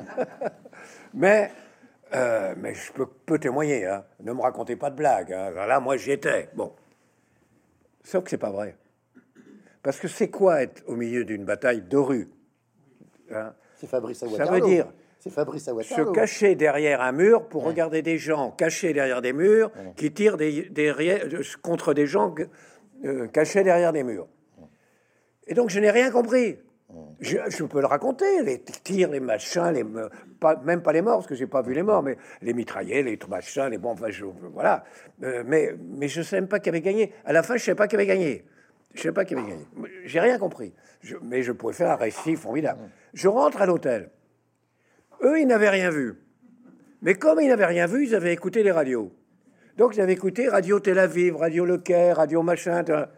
[1.13, 1.51] mais
[2.15, 3.85] euh, mais je peux, peux témoigner.
[3.85, 4.05] hein.
[4.23, 5.33] Ne me racontez pas de blagues.
[5.35, 5.51] hein.
[5.51, 6.49] Là, moi, j'y étais.
[6.57, 6.73] Bon.
[8.03, 8.77] Sauf que c'est pas vrai.
[9.83, 12.29] Parce que c'est quoi être au milieu d'une bataille de rue
[13.31, 13.53] hein?
[13.77, 14.87] C'est Fabrice Ça veut dire
[15.19, 19.71] C'est Fabrice Se cacher derrière un mur pour regarder des gens cachés derrière des murs
[19.97, 21.27] qui tirent des, derrière-
[21.63, 22.35] contre des gens
[23.05, 24.29] euh, cachés derrière des murs.
[25.47, 26.59] Et donc, je n'ai rien compris.
[27.21, 29.85] Je, je peux le raconter, les tirs, les machins, les,
[30.41, 33.03] pas, même pas les morts, parce que j'ai pas vu les morts, mais les mitraillés,
[33.05, 34.83] les machins, les bombes, enfin, je- voilà.
[35.23, 37.13] Euh, mais, mais je sais même pas qui avait gagné.
[37.25, 38.45] À la fin, je sais pas qui avait gagné.
[38.95, 39.65] Je sais pas qui avait gagné.
[40.05, 40.75] J'ai rien compris.
[41.01, 42.81] Je- mais je pouvais faire un récit formidable.
[43.15, 44.11] Je rentre à l'hôtel.
[45.23, 46.15] Eux, ils n'avaient rien vu.
[47.03, 49.13] Mais comme ils n'avaient rien vu, ils avaient écouté les radios.
[49.77, 52.83] Donc, j'avais écouté Radio Tel Aviv, Radio Le Caire, Radio machin.
[52.85, 53.11] ta-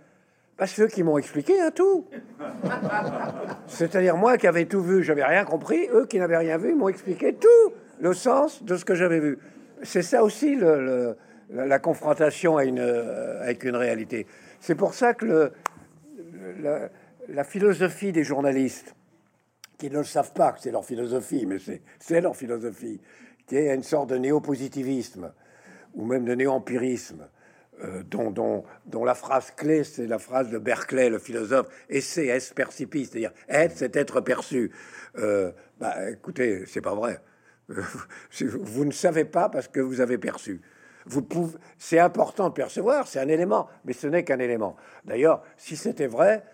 [0.59, 2.07] bah, Ceux qui m'ont expliqué un tout.
[3.67, 6.89] C'est-à-dire moi qui avais tout vu, j'avais rien compris, eux qui n'avaient rien vu m'ont
[6.89, 9.39] expliqué tout le sens de ce que j'avais vu.
[9.83, 11.17] C'est ça aussi le,
[11.51, 14.27] la, confrontation à une, euh, avec une réalité.
[14.61, 15.53] C'est pour ça que le,
[16.61, 16.89] la,
[17.29, 18.95] la, philosophie des journalistes,
[19.79, 21.57] qui ne le savent pas que c'est leur philosophie, mais
[21.99, 23.01] c'est leur philosophie,
[23.47, 25.33] qui est une sorte de néo-positivisme
[25.95, 27.29] ou même de néo-empirisme,
[27.85, 32.31] euh, dont, dont, dont, la phrase clé, c'est la phrase de Berkeley, le philosophe, essayer
[32.31, 34.71] est percipi, c'est-à-dire être, c'est être perçu.
[35.19, 37.21] Euh, bah, écoutez, c'est pas vrai.
[37.69, 40.61] vous ne savez pas parce que vous avez perçu.
[41.07, 44.77] Vous pouvez, c'est important de percevoir, c'est un élément, mais ce n'est qu'un élément.
[45.05, 46.45] D'ailleurs, si c'était vrai,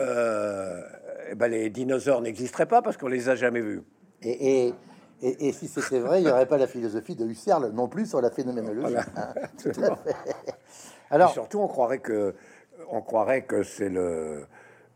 [0.00, 0.80] euh,
[1.30, 3.82] eh ben les dinosaures n'existeraient pas parce qu'on les a jamais vus.
[4.22, 4.74] Et, et,
[5.24, 8.20] et, si c'était vrai, il n'y aurait pas la philosophie de Husserl non plus sur
[8.20, 8.96] la phénoménologie.
[9.16, 9.34] Hein,
[11.10, 12.34] Alors, surtout, on croirait que,
[12.90, 14.46] on croirait que c'est le,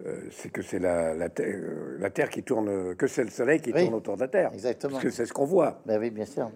[0.05, 3.31] euh, c'est que c'est la, la, terre, euh, la, terre qui tourne, que c'est le
[3.31, 4.51] soleil qui tourne autour de la terre.
[4.53, 4.93] Exactement.
[4.93, 5.81] Parce que c'est ce qu'on voit.
[5.87, 6.51] Ben oui, bien sûr.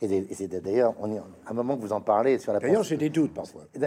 [0.00, 2.60] Et c'est d'ailleurs, on est, à un moment que vous en parlez sur la.
[2.60, 3.62] D'ailleurs, j'ai des doutes parfois.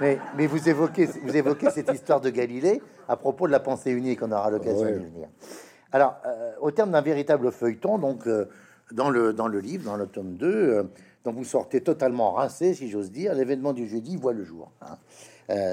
[0.00, 3.92] Mais, mais, vous évoquez, vous évoquez cette histoire de Galilée à propos de la pensée
[3.92, 4.22] unique.
[4.22, 5.28] On aura l'occasion de venir.
[5.92, 8.48] Alors, euh, au terme d'un véritable feuilleton, donc euh,
[8.92, 10.82] dans le dans le livre, dans le tome 2, euh,
[11.24, 13.34] donc vous sortez totalement rincé, si j'ose dire.
[13.34, 14.72] L'événement du jeudi voit le jour.
[14.80, 14.98] Hein.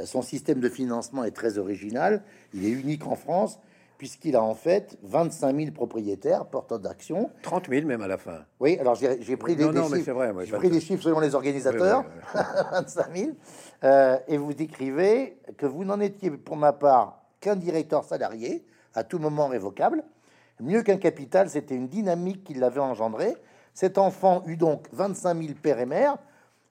[0.06, 2.22] son système de financement est très original.
[2.54, 3.60] Il est unique en France
[4.00, 7.30] puisqu'il a en fait 25 000 propriétaires porteurs d'actions.
[7.44, 8.46] 30 000 même à la fin.
[8.62, 12.06] Oui, alors j'ai pris, des, chiffres, j'ai pris des chiffres selon les organisateurs,
[12.72, 13.32] 25 000,
[13.84, 19.04] euh, et vous décrivez que vous n'en étiez pour ma part qu'un directeur salarié, à
[19.04, 20.04] tout moment révocable.
[20.60, 23.36] Mieux qu'un capital, c'était une dynamique qui l'avait engendré.
[23.74, 26.18] Cet enfant eut donc 25 000 pères et mères.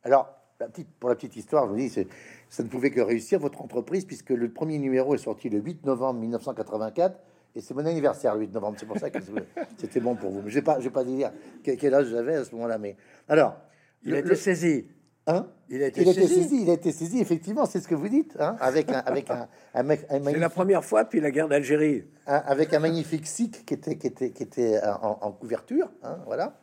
[0.04, 0.28] Alors,
[0.61, 3.62] la petite, pour la petite histoire, je vous dis, ça ne pouvait que réussir votre
[3.62, 7.18] entreprise puisque le premier numéro est sorti le 8 novembre 1984
[7.54, 8.76] et c'est mon anniversaire le 8 novembre.
[8.78, 9.18] C'est pour ça que
[9.78, 10.42] c'était bon pour vous.
[10.42, 12.78] Mais je vais pas, je vais pas dire quel âge j'avais à ce moment-là.
[12.78, 12.96] Mais
[13.28, 13.57] alors,
[14.02, 14.87] il a été saisi.
[15.28, 16.62] Hein il a été, saisi.
[16.62, 19.46] Il a été saisi, effectivement, c'est ce que vous dites, hein avec un, avec un,
[19.74, 19.84] un,
[20.24, 22.04] C'est la première fois depuis la guerre d'Algérie.
[22.26, 26.54] avec un magnifique SIC qui était, qui était, qui était en, couverture, hein, voilà.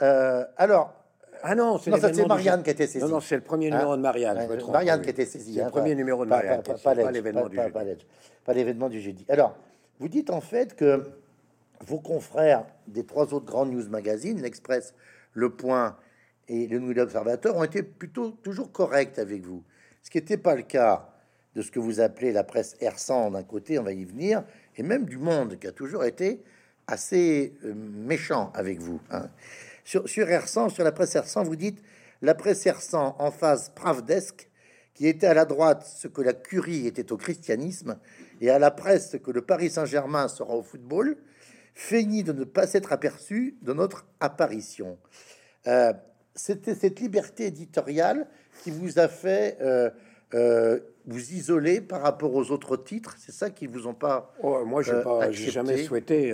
[0.00, 0.94] Euh, alors,
[1.42, 1.90] ah non, c'est
[2.26, 3.04] Marianne qui a été saisie.
[3.04, 4.48] Non, non, c'est le premier numéro de Marianne.
[4.70, 5.54] Marianne qui a été saisie.
[5.54, 6.62] C'est le premier numéro de Marianne.
[6.84, 8.06] Pas, l'événement du jeudi.
[8.44, 9.26] Pas l'événement du jeudi.
[9.28, 9.56] Alors,
[9.98, 11.02] vous dites en fait que
[11.84, 14.94] vos confrères des trois autres grandes news magazines, l'Express,
[15.32, 15.96] Le Point
[16.48, 19.62] et le Nouvel Observateur, ont été plutôt toujours corrects avec vous.
[20.02, 21.10] Ce qui n'était pas le cas
[21.54, 24.44] de ce que vous appelez la presse R100 d'un côté, on va y venir,
[24.76, 26.42] et même du Monde qui a toujours été
[26.86, 29.00] assez euh, méchant avec vous.
[29.10, 29.28] Hein.
[29.84, 31.82] Sur, sur R100, sur la presse R100, vous dites
[32.22, 34.48] la presse R100 en phase Pravdesk,
[34.94, 37.98] qui était à la droite ce que la curie était au christianisme,
[38.40, 41.16] et à la presse ce que le Paris Saint-Germain sera au football,
[41.74, 44.98] feignit de ne pas s'être aperçu de notre apparition.
[45.68, 45.92] Euh,
[46.38, 48.26] C'était cette liberté éditoriale
[48.62, 49.90] qui vous a fait euh,
[50.34, 53.16] euh, vous isoler par rapport aux autres titres.
[53.18, 54.34] C'est ça qui vous ont pas.
[54.42, 56.32] Oh, moi, j'ai pas, jamais souhaité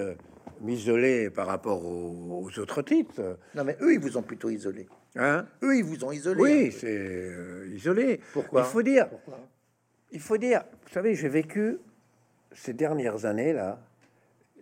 [0.61, 3.39] m'isoler par rapport aux, autres titres.
[3.55, 4.89] Non, mais eux, ils vous ont plutôt isolé.
[5.17, 5.47] Hein?
[5.63, 6.41] Eux, ils vous ont isolé.
[6.41, 8.21] Oui, c'est euh, isolé.
[8.33, 8.63] Pourquoi?
[8.63, 9.07] Il faut dire.
[10.11, 10.65] il faut dire.
[10.87, 11.79] Vous savez, j'ai vécu
[12.53, 13.81] ces dernières années là.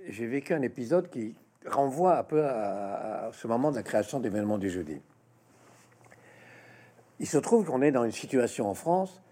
[0.08, 4.58] J'ai vécu un épisode qui renvoie un peu à, ce moment de la création d'événements
[4.58, 5.00] du jeudi.
[7.22, 9.22] Il se trouve qu'on est dans une situation en France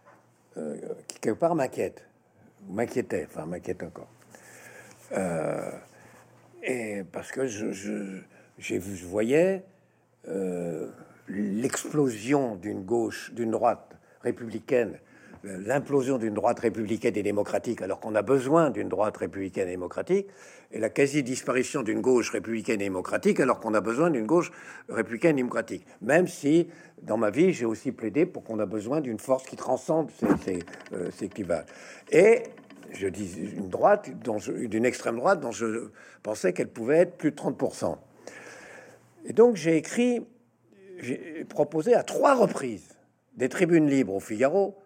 [0.57, 0.77] euh,
[1.09, 2.05] qui quelque part m'inquiète,
[2.69, 4.07] m'inquiétait, enfin m'inquiète encore.
[5.11, 5.73] Euh,
[6.63, 9.65] et parce que je, voyais
[10.29, 10.89] euh,
[11.27, 14.97] l'explosion d'une gauche, d'une droite républicaine,
[15.43, 20.29] l'implosion d'une droite républicaine et démocratique, alors qu'on a besoin d'une droite républicaine et démocratique,
[20.73, 24.53] et la quasi-disparition d'une gauche républicaine et démocratique, alors qu'on a besoin d'une gauche
[24.89, 25.87] républicaine et démocratique.
[26.03, 26.69] Même si,
[27.03, 30.11] dans ma vie, j'ai aussi plaidé pour qu'on a besoin d'une force qui transcende
[30.45, 30.59] ces,
[31.17, 31.63] ces, euh.
[32.11, 32.43] Et
[32.93, 34.11] je dis une droite,
[34.45, 35.91] d'une extrême droite dont je
[36.23, 37.97] pensais qu'elle pouvait être plus de 30%.
[39.27, 40.27] Et donc j'ai écrit,
[40.99, 42.97] j'ai proposé à trois reprises
[43.37, 44.77] des tribunes libres au Figaro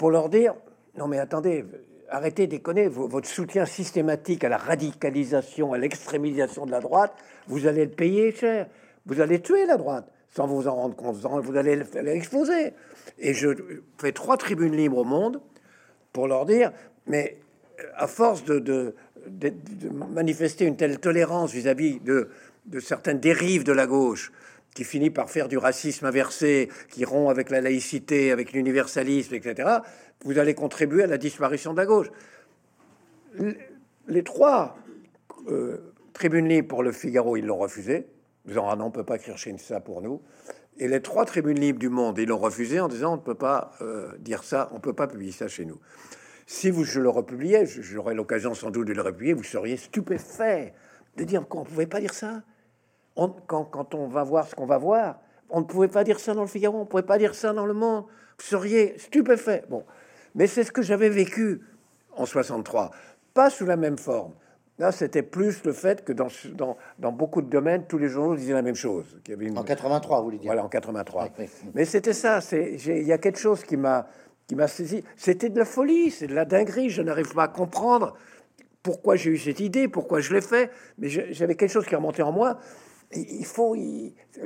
[0.00, 0.54] pour leur dire,
[0.96, 1.62] non mais attendez,
[2.08, 7.12] arrêtez déconner, votre soutien systématique à la radicalisation, à l'extrémisation de la droite,
[7.48, 8.66] vous allez le payer cher,
[9.04, 12.72] vous allez tuer la droite sans vous en rendre compte, vous allez l'exploser.
[13.18, 13.48] Et je
[13.98, 15.42] fais trois tribunes libres au monde
[16.14, 16.72] pour leur dire,
[17.06, 17.36] mais
[17.94, 18.94] à force de,
[20.14, 22.30] manifester une telle tolérance vis-à-vis de,
[22.80, 24.32] certaines dérives de la gauche,
[24.74, 29.68] qui finit par faire du racisme inversé, qui rompt avec la laïcité, avec l'universalisme, etc.,
[30.24, 32.10] vous allez contribuer à la disparition de la gauche.
[34.06, 34.76] Les trois
[35.48, 38.06] euh, tribunes libres pour le Figaro, ils l'ont refusé.
[38.44, 40.20] Dit ah non, on ne peut pas écrire ça pour nous.
[40.78, 43.34] Et les trois tribunes libres du monde, ils l'ont refusé en disant on ne peut
[43.34, 45.78] pas euh, dire ça, on ne peut pas publier ça chez nous.
[46.46, 50.74] Si vous, je le republiais, j'aurais l'occasion sans doute de le republier, vous seriez stupéfait
[51.16, 52.42] de dire qu'on ne pouvait pas dire ça.
[53.14, 56.34] Quand, quand, on va voir ce qu'on va voir, on ne pouvait pas dire ça
[56.34, 58.04] dans le Figaro, on ne pouvait pas dire ça dans le Monde.
[58.38, 59.64] Vous seriez stupéfait.
[59.68, 59.84] Bon,
[60.34, 61.60] mais c'est ce que j'avais vécu
[62.16, 62.90] en 63,
[63.34, 64.32] pas sous la même forme.
[64.78, 68.34] Là, c'était plus le fait que dans, dans, dans, beaucoup de domaines, tous les journaux
[68.34, 69.04] disaient la même chose.
[69.28, 69.58] y avait une...
[69.58, 71.28] En 83, vous voulez dire Voilà, en 83.
[71.74, 72.40] Mais c'était ça.
[72.52, 74.06] Il y a quelque chose qui m'a
[74.50, 75.04] qui m'a saisi.
[75.16, 76.90] C'était de la folie, c'est de la dinguerie.
[76.90, 78.16] Je n'arrive pas à comprendre
[78.82, 80.72] pourquoi j'ai eu cette idée, pourquoi je l'ai fait.
[80.98, 82.58] Mais j'avais quelque chose qui remontait en moi.
[83.12, 83.76] Il faut.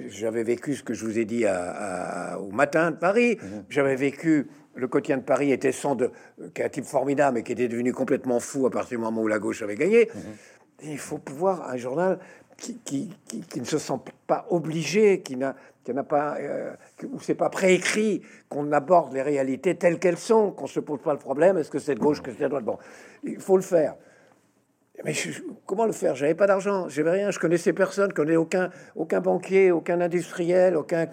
[0.09, 3.39] J'avais vécu ce que je vous ai dit à, au matin de Paris.
[3.43, 3.65] Mhm.
[3.69, 6.11] J'avais vécu le quotidien de Paris était sans de,
[6.55, 9.23] qui est un type formidable, mais qui était devenu complètement fou à partir du moment
[9.23, 10.09] où la gauche avait gagné.
[10.15, 10.91] Mhm.
[10.91, 12.19] il faut pouvoir un journal
[12.57, 13.11] qui, qui,
[13.49, 15.55] qui, ne se sent pas obligé, qui n'a
[15.93, 16.73] n'a pas, euh,
[17.05, 21.13] où c'est pas préécrit, qu'on aborde les réalités telles qu'elles sont, qu'on se pose pas
[21.13, 22.65] le problème, est-ce que c'est de gauche, que c'est de droite?
[22.65, 22.79] Bon,
[23.23, 23.97] il faut le faire.
[25.03, 25.13] Mais
[25.67, 26.15] comment le faire?
[26.15, 30.77] J'avais pas d'argent, j'avais rien, je connaissais personne, je connaissais aucun, aucun banquier, aucun industriel,
[30.77, 31.09] aucun.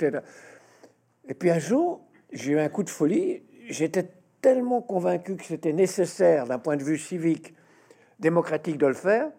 [1.28, 3.44] Et puis un jour, j'ai eu un coup de folie.
[3.70, 7.54] J'étais tellement convaincu que c'était nécessaire d'un point de vue civique,
[8.20, 9.30] démocratique de le faire.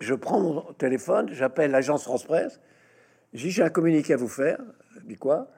[0.00, 2.60] Je prends mon téléphone, j'appelle l'agence France Presse.
[3.32, 4.58] J'ai un communiqué à vous faire.
[5.04, 5.48] Dis quoi?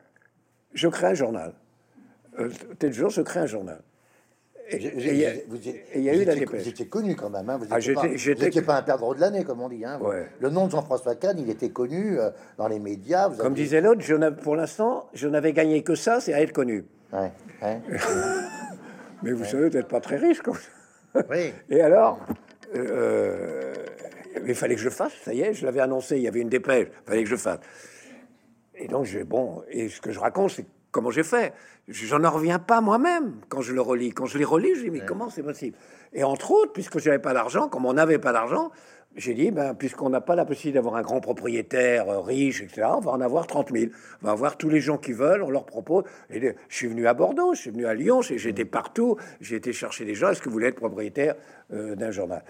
[0.73, 1.55] Je crée un journal.
[2.39, 3.83] Euh, tel jour, je crée un journal.
[4.73, 6.63] Il y, a eu la dépêche.
[6.63, 7.49] Vous étiez connu quand même.
[7.49, 7.57] Hein.
[7.59, 9.85] Vous n'étiez ah, pas, un perdreau de l'année, comme on dit.
[9.85, 9.99] Hein.
[10.39, 13.29] Le nom de Jean-François Kahn, il était connu euh, dans les médias.
[13.29, 14.03] Vous comme disait l'autre,
[14.43, 16.85] pour l'instant, je n'avais gagné que ça, c'est à être connu.
[19.23, 20.41] Mais vous savez, vous n'êtes pas très riche.
[21.29, 21.53] Oui.
[21.71, 22.21] Et alors,
[22.77, 23.75] euh,
[24.47, 26.49] il fallait que je fasse, ça y est, je l'avais annoncé, il y avait une
[26.49, 27.59] dépêche, il fallait que je fasse.
[28.77, 31.53] Et donc, j'ai bon, et ce que je raconte, c'est comment j'ai fait?
[31.89, 34.11] J'en en reviens pas moi-même quand je le relis.
[34.11, 35.77] Quand je les relis, je dis, mais comment c'est possible?
[36.13, 38.71] Et entre autres, puisque j'avais pas d'argent, comme on n'avait pas d'argent,
[39.17, 42.83] j'ai dit, ben, puisqu'on n'a pas la possibilité d'avoir un grand propriétaire euh, riche, etc.,
[42.95, 43.91] on va en avoir 30 000.
[44.23, 46.05] On va avoir tous les gens qui veulent, on leur propose.
[46.31, 49.73] Et je suis venu à Bordeaux, je suis venu à Lyon, j'étais partout, j'ai été
[49.73, 50.31] chercher des gens.
[50.31, 51.35] Est-ce que vous voulez être propriétaire
[51.73, 52.45] euh, d'un journal?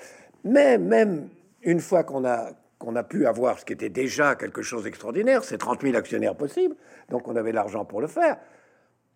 [0.44, 1.28] Mais même
[1.62, 2.50] une fois qu'on a,
[2.80, 6.34] qu'on a pu avoir ce qui était déjà quelque chose d'extraordinaire, c'est 30 000 actionnaires
[6.34, 6.74] possibles,
[7.10, 8.38] donc on avait l'argent pour le faire.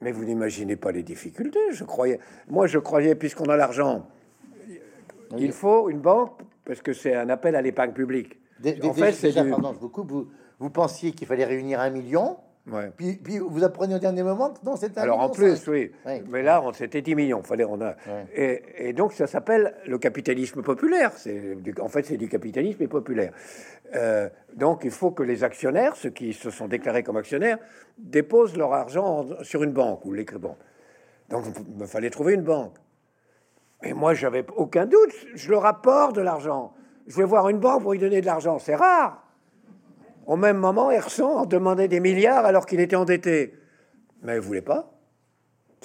[0.02, 1.72] Mais vous n'imaginez pas les difficultés.
[1.72, 4.06] Je croyais, moi, je croyais, puisqu'on a l'argent,
[5.38, 8.38] il faut une banque parce que c'est un appel à l'épargne publique.
[8.82, 12.36] en fait, c'est vous, vous pensiez qu'il fallait réunir un million
[12.96, 15.92] puis, vous apprenez au dernier moment que non, c'est Alors en plus, oui.
[16.30, 17.42] Mais là, c'était 10 millions.
[17.42, 17.94] Fallait, on a...
[18.34, 21.12] et, donc, ça s'appelle le capitalisme populaire.
[21.16, 23.32] C'est en fait, c'est du capitalisme populaire.
[23.94, 27.58] Euh, donc, il faut que les actionnaires, ceux qui se sont déclarés comme actionnaires,
[27.98, 30.58] déposent leur argent sur une banque ou l'écrit banque.
[31.28, 32.76] Donc, il me fallait trouver une banque.
[33.82, 35.12] Mais moi, j'avais aucun doute.
[35.34, 36.72] Je le rapporte de l'argent.
[37.06, 38.58] Je vais voir une banque pour lui donner de l'argent.
[38.58, 39.23] C'est rare.
[40.26, 43.54] Au même moment, Herson demandait des milliards alors qu'il était endetté.
[44.22, 44.90] Mais il voulait pas?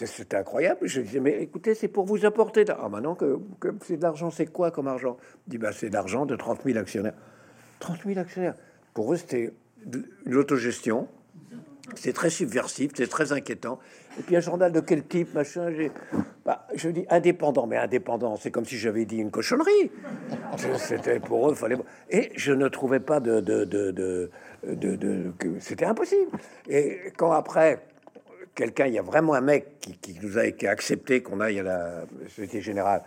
[0.05, 0.87] C'était incroyable.
[0.87, 2.63] Je disais, mais écoutez, c'est pour vous apporter.
[2.69, 3.39] Ah, maintenant que,
[3.83, 5.17] c'est de l'argent, c'est quoi comme argent?
[5.47, 7.15] Il dit, bah, c'est de l'argent de 30 000 actionnaires.
[7.79, 8.55] 30 000 actionnaires.
[8.93, 9.53] Pour eux, c'était
[10.25, 11.07] l'autogestion.
[11.95, 13.79] C'est très subversif, c'est très inquiétant.
[14.17, 15.71] Et puis un journal de quel type, machin
[16.45, 19.91] bah, Je dis indépendant, mais indépendant, c'est comme si j'avais dit une cochonnerie.
[20.77, 21.77] C'était pour eux, fallait.
[22.09, 23.91] Et je ne trouvais pas de, de, de,
[24.63, 26.31] de, c'était impossible.
[26.67, 27.79] Et quand après
[28.55, 31.63] quelqu'un, il y a vraiment un mec qui, nous a été accepté qu'on aille à
[31.63, 33.03] la Société Générale.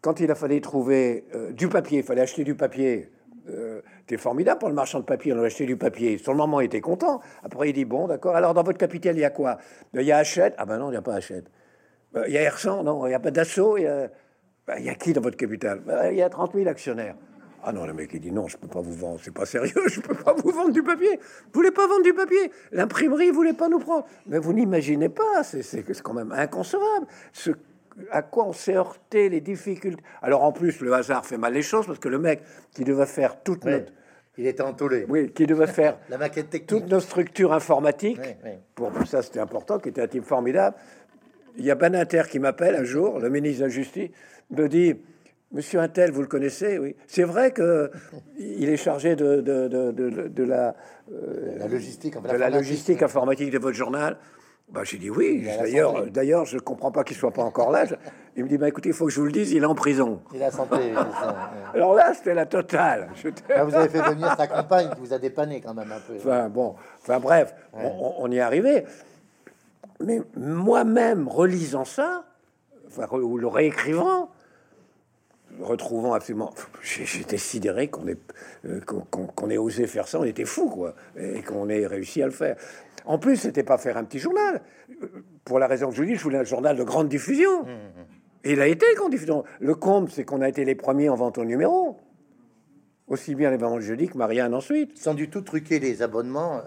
[0.00, 3.10] Quand il a fallu trouver euh, du papier, il fallait acheter du papier
[3.50, 5.32] euh, c'était formidable pour le marchand de papier.
[5.32, 6.18] On a acheté du papier.
[6.18, 7.20] Sur le moment, il était content.
[7.44, 8.34] Après, il dit Bon, d'accord.
[8.34, 9.58] Alors, dans votre capital, il y a quoi?
[9.94, 10.54] Il y a Hachette.
[10.58, 11.44] Ah ben non, il n'y a pas Hachette.
[12.12, 12.82] Ben, il y a Ersan.
[12.82, 13.78] Non, il n'y a pas d'assaut.
[13.78, 13.84] Il,
[14.66, 17.14] ben, il y, a qui dans votre capital ben, Il y a 30 000 actionnaires.
[17.62, 19.20] Ah non, le mec, il dit Non, je peux pas vous vendre.
[19.22, 19.72] C'est pas sérieux.
[19.86, 21.16] Je peux pas vous vendre du papier.
[21.44, 22.50] Vous voulez pas vendre du papier?
[22.72, 24.06] L'imprimerie voulait pas nous prendre.
[24.26, 25.44] Mais vous n'imaginez pas.
[25.44, 27.06] C'est quand même inconcevable.
[27.32, 27.52] Ce
[28.10, 30.02] à quoi on s'est heurté, les difficultés.
[30.22, 32.42] Alors en plus, le hasard fait mal les choses parce que le mec
[32.72, 33.92] qui devait faire toute notre...
[34.40, 35.04] Il était entoulé.
[35.06, 36.66] Oui, qui devait faire la maquette technique.
[36.66, 38.20] toutes nos structures informatiques.
[38.74, 40.76] Pour ça, c'était important, qui était un type formidable.
[41.58, 44.10] Il y a Banater qui m'appelle un jour, le ministre de la Justice,
[44.50, 44.94] me dit
[45.52, 46.96] Monsieur Intel, vous le connaissez, oui.
[47.06, 47.90] C'est vrai que
[48.38, 50.74] il est chargé de, de, de, la,
[51.12, 54.16] euh, La logistique, de la logistique informatique de votre journal.
[54.72, 55.38] Bah, j'ai dit oui.
[55.42, 57.84] Il D'ailleurs, d'ailleurs, je comprends pas qu'il soit pas encore là.
[58.36, 59.74] Il me dit, bah, écoutez, il faut que je vous le dise, il est en
[59.74, 60.22] prison.
[60.32, 60.76] Et la santé.
[60.80, 61.28] c'est ça,
[61.74, 61.74] ouais.
[61.74, 63.08] Alors là, c'était la totale.
[63.20, 65.98] J'étais- Ah, vous avez fait venir sa compagne qui vous a dépanné quand même un
[65.98, 66.14] peu.
[66.16, 68.84] Enfin bon, enfin bref, on, on- on y est arrivé.
[70.02, 72.24] Mais moi-même, relisant ça,
[72.86, 74.30] enfin, ou le réécrivant,
[75.60, 78.16] retrouvant absolument, j'étais sidéré qu'on ait,
[78.66, 80.20] euh, qu'on ait osé faire ça.
[80.20, 82.56] On était fou, quoi, et qu'on ait réussi à le faire.
[83.04, 84.62] En plus, c'était pas faire un petit journal.
[85.44, 87.66] Pour la raison que je vous dis, je voulais un journal de grande diffusion.
[88.44, 89.44] Et il a été grande diffusion.
[89.60, 91.98] Le comble, c'est qu'on a été les premiers en vente au numéro.
[93.08, 94.96] Aussi bien les vendredis jeudi que Marianne ensuite.
[94.98, 96.58] Sans du tout truquer les abonnements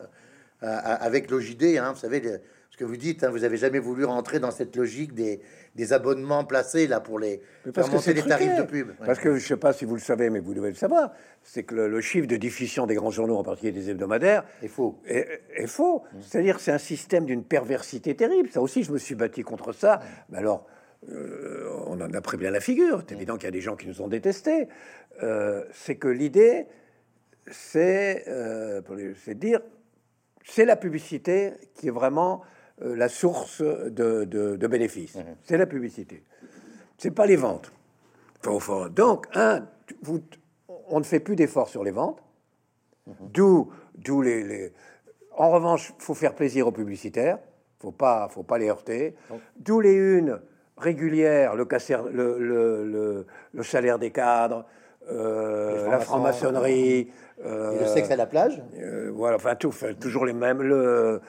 [0.64, 3.80] euh, avec l'OJD, hein, vous savez, le- ce que vous dites, hein, vous avez jamais
[3.80, 5.42] voulu rentrer dans cette logique des,
[5.76, 8.92] des abonnements placés là pour les Mais faire monter c'est les tarifs de pub.
[9.06, 11.12] Parce que je sais pas si vous le savez, mais vous devez le savoir,
[11.42, 14.70] c'est que le, le chiffre de diffusion des grands journaux, en particulier des hebdomadaires, Il
[14.70, 15.00] faut.
[15.08, 16.04] est, est faux.
[16.22, 18.50] C'est-à-dire que c'est un système d'une perversité terrible.
[18.50, 20.00] Ça aussi, je me suis battu contre ça.
[20.30, 20.68] Mais alors,
[21.10, 23.04] euh, on en a pris bien la figure.
[23.08, 24.68] C'est évident qu'il y a des gens qui nous ont détestés.
[25.22, 26.68] Euh, c'est que l'idée,
[27.52, 28.82] c'est euh,
[29.36, 29.60] dire,
[30.46, 32.42] c'est la publicité qui est vraiment
[32.80, 35.18] la source de, de- de bénéfices.
[35.44, 36.24] C'est la publicité.
[36.98, 37.72] C'est pas les ventes.
[38.90, 39.66] Donc, un,
[40.02, 40.22] vous,
[40.88, 42.22] on ne fait plus d'efforts sur les ventes.
[43.34, 44.74] D'où, d'où les, les-
[45.38, 47.40] En revanche, faut faire plaisir aux publicitaires.
[47.80, 49.16] Faut pas, faut pas les heurter.
[49.58, 50.40] D'où les unes
[50.78, 54.70] régulières, le, casser, le, le, le- le salaire des cadres, euh,
[55.10, 56.06] la francs-maçons.
[56.06, 57.00] franc-maçonnerie.
[57.00, 57.12] Et
[57.46, 61.20] euh, le sexe à la plage euh, voilà, enfin tout, enfin, toujours les mêmes, le-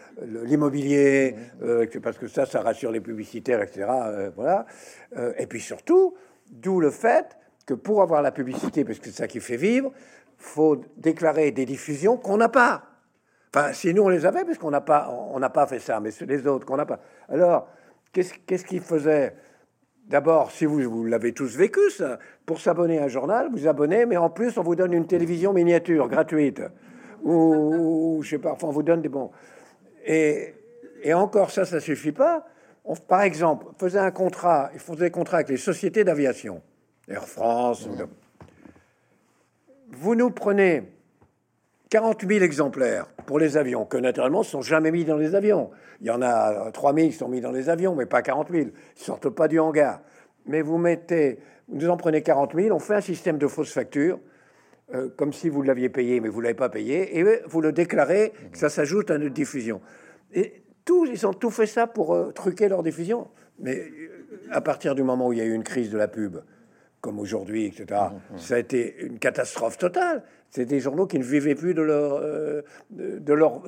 [0.44, 3.86] l'immobilier, euh, que- parce que ça, ça rassure les publicitaires, etc.
[3.90, 4.66] euh, voilà.
[5.16, 6.14] Euh, et puis surtout,
[6.50, 9.90] d'où le fait que pour avoir la publicité, parce que c'est ça qui fait vivre,
[10.36, 12.82] faut déclarer des diffusions qu'on n'a pas.
[13.54, 16.00] Enfin, si nous on les avait, parce qu'on n'a pas, on n'a pas fait ça,
[16.00, 17.00] mais c'est les autres qu'on n'a pas.
[17.28, 17.68] Alors,
[18.12, 19.34] qu'est-ce qu'est-ce qu'ils faisaient?
[20.08, 24.04] D'abord, si vous, vous l'avez tous vécu, ça, pour s'abonner à un journal, vous abonnez,
[24.04, 26.62] mais en plus, on vous donne une télévision miniature gratuite.
[27.22, 27.32] Ou,
[28.18, 29.30] ou, je sais pas, enfin, on vous donne des bons.
[30.06, 30.52] Et,
[31.14, 32.46] encore, ça, ça suffit pas.
[33.08, 36.60] Par exemple, faisait un contrat, il faisait un contrat avec les sociétés d'aviation,
[37.08, 37.86] Air France.
[37.86, 37.96] ou-
[39.92, 40.82] Vous nous prenez
[41.94, 45.70] 40 000 exemplaires pour les avions, que naturellement ne sont jamais mis dans les avions.
[46.00, 48.50] Il y en a 3 000 qui sont mis dans les avions, mais pas 40
[48.50, 48.70] 000.
[48.96, 50.00] Ils sortent pas du hangar.
[50.44, 51.38] Mais vous mettez,
[51.68, 54.18] vous en prenez 40 000, on fait un système de fausses factures,
[54.92, 58.32] euh, comme si vous l'aviez payé, mais vous l'avez pas payé, et vous le déclarez
[58.54, 59.80] ça s'ajoute à notre diffusion.
[60.32, 63.28] Et tous, ils ont tout fait ça pour euh, truquer leur diffusion.
[63.60, 66.08] Mais euh, à partir du moment où il y a eu une crise de la
[66.08, 66.38] pub,
[67.04, 68.00] comme aujourd'hui, etc.,
[68.38, 70.22] ça a été une catastrophe totale.
[70.48, 73.60] C'est des journaux qui ne vivaient plus de leur, euh, de leur,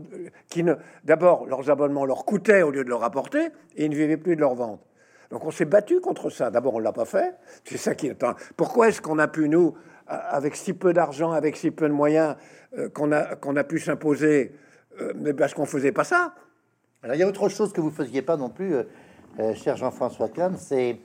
[0.49, 0.72] qui ne,
[1.05, 4.37] d'abord leurs abonnements leur coûtaient au lieu de leur apporter, et ils ne vivaient plus
[4.37, 4.80] de leur vente.
[5.30, 6.51] Donc on s'est battu contre ça.
[6.51, 7.34] D'abord on l'a pas fait.
[7.64, 8.24] C'est ça qui est.
[8.57, 9.74] Pourquoi est-ce qu'on a pu nous,
[10.07, 12.37] avec si peu d'argent, avec si peu de moyens,
[12.78, 14.55] euh, qu'on a qu'on a pu s'imposer,
[14.99, 16.34] euh, mais parce qu'on faisait pas ça?
[17.03, 20.30] Alors, il y a autre chose que vous faisiez pas non plus, euh, cher Jean-François
[20.30, 21.01] Kahn, c'est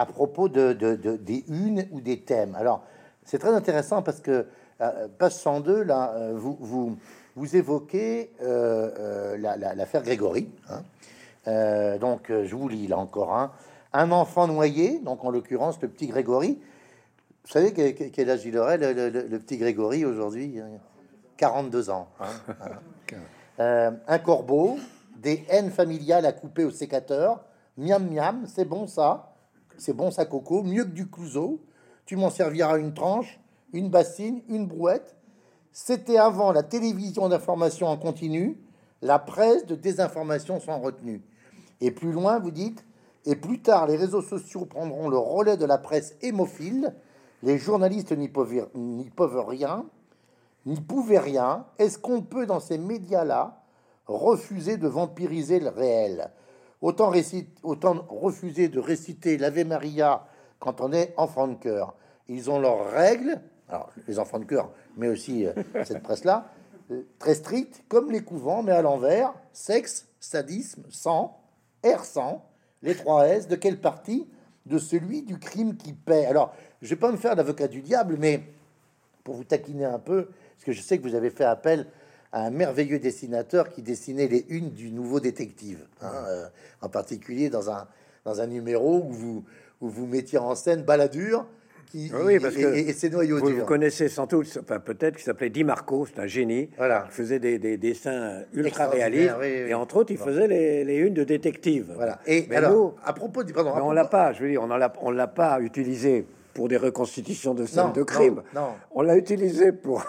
[0.00, 2.54] à propos de, de- de- des unes ou des thèmes.
[2.54, 2.82] Alors,
[3.24, 4.46] c'est très intéressant parce que,
[4.80, 6.96] euh, page 102, là, euh, vous, vous,
[7.36, 10.48] vous évoquez euh, euh, la- la- l'affaire Grégory.
[10.70, 10.80] hein.
[11.48, 13.52] Euh, donc, je vous lis là encore un.
[13.92, 16.58] Un enfant noyé, donc en l'occurrence le petit Grégory.
[17.44, 20.60] Vous savez que- que- quel âge il aurait, le, le- le- le petit Grégory, aujourd'hui
[21.36, 22.08] 42 ans.
[22.20, 22.26] hein,
[22.58, 22.80] voilà.
[23.60, 24.78] Euh, un corbeau,
[25.18, 27.40] des haines familiales à couper au sécateur.
[27.76, 29.29] Miam miam, c'est bon ça?
[29.80, 30.62] C'est bon ça, Coco.
[30.62, 31.58] Mieux que du clouseau.
[32.04, 33.40] Tu m'en serviras une tranche,
[33.72, 35.16] une bassine, une brouette.
[35.72, 38.60] C'était avant la télévision d'information en continu,
[39.00, 41.22] la presse de désinformation sans retenue.
[41.80, 42.84] Et plus loin, vous dites,
[43.24, 46.94] et plus tard, les réseaux sociaux prendront le relais de la presse hémophile.
[47.42, 48.68] Les journalistes n'y peuvent,
[49.16, 49.86] peuvent rien,
[50.66, 51.64] n'y pouvaient rien.
[51.78, 53.62] Est-ce qu'on peut, dans ces médias-là,
[54.06, 56.32] refuser de vampiriser le réel?
[56.80, 57.12] Autant,
[57.62, 60.26] autant refuser de réciter l'Ave Maria
[60.58, 61.94] quand on est enfant de cœur.
[62.28, 65.52] Ils ont leurs règles, alors les enfants de cœur, mais aussi euh,
[65.84, 66.46] cette presse-là,
[66.90, 69.32] euh, très strictes, comme les couvents, mais à l'envers.
[69.52, 71.40] Sexe, sadisme, sang,
[71.82, 72.40] R100,
[72.82, 74.28] les trois S, de quelle partie
[74.66, 76.26] De celui du crime qui paie.
[76.26, 78.42] Alors, je vais pas me faire l'avocat du diable, mais
[79.24, 81.86] pour vous taquiner un peu, parce que je sais que vous avez fait appel
[82.32, 86.44] à un merveilleux dessinateur qui dessinait les unes du nouveau détective, hein, euh,
[86.80, 87.86] en particulier dans un,
[88.24, 89.44] dans un numéro où vous,
[89.80, 91.46] où vous mettiez en scène Balladur,
[91.90, 94.78] qui, Oui, parce et, que et- et ses noyaux Vous, vous connaissez sans doute, enfin
[94.78, 96.70] peut-être, qui s'appelait Di Marco, c'est un génie.
[96.76, 97.06] Voilà.
[97.08, 99.34] Il faisait des, des dessins ultra réalistes.
[99.40, 99.70] oui, oui, oui.
[99.70, 101.90] Et entre autres, il faisait les, les unes de détective.
[101.96, 102.20] Voilà.
[102.28, 104.62] Et Mais alors, nous, à propos du pardon, mais on l'a pas, je veux dire,
[104.62, 108.42] on l'a- on l'a pas utilisé pour des reconstitutions de scènes Non, de crime.
[108.54, 108.68] non, non.
[108.92, 110.04] On l'a utilisé pour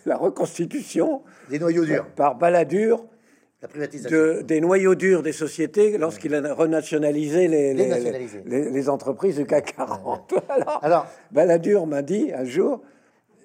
[0.06, 3.04] la reconstitution des noyaux durs, par baladure
[3.62, 4.16] la privatisation.
[4.16, 8.42] de, des noyaux durs des sociétés lorsqu'il a renationalisé les, les, nationalisé.
[8.46, 10.32] les- les entreprises du CAC 40.
[10.48, 12.80] Alors, Alors, Balladur m'a dit un jour,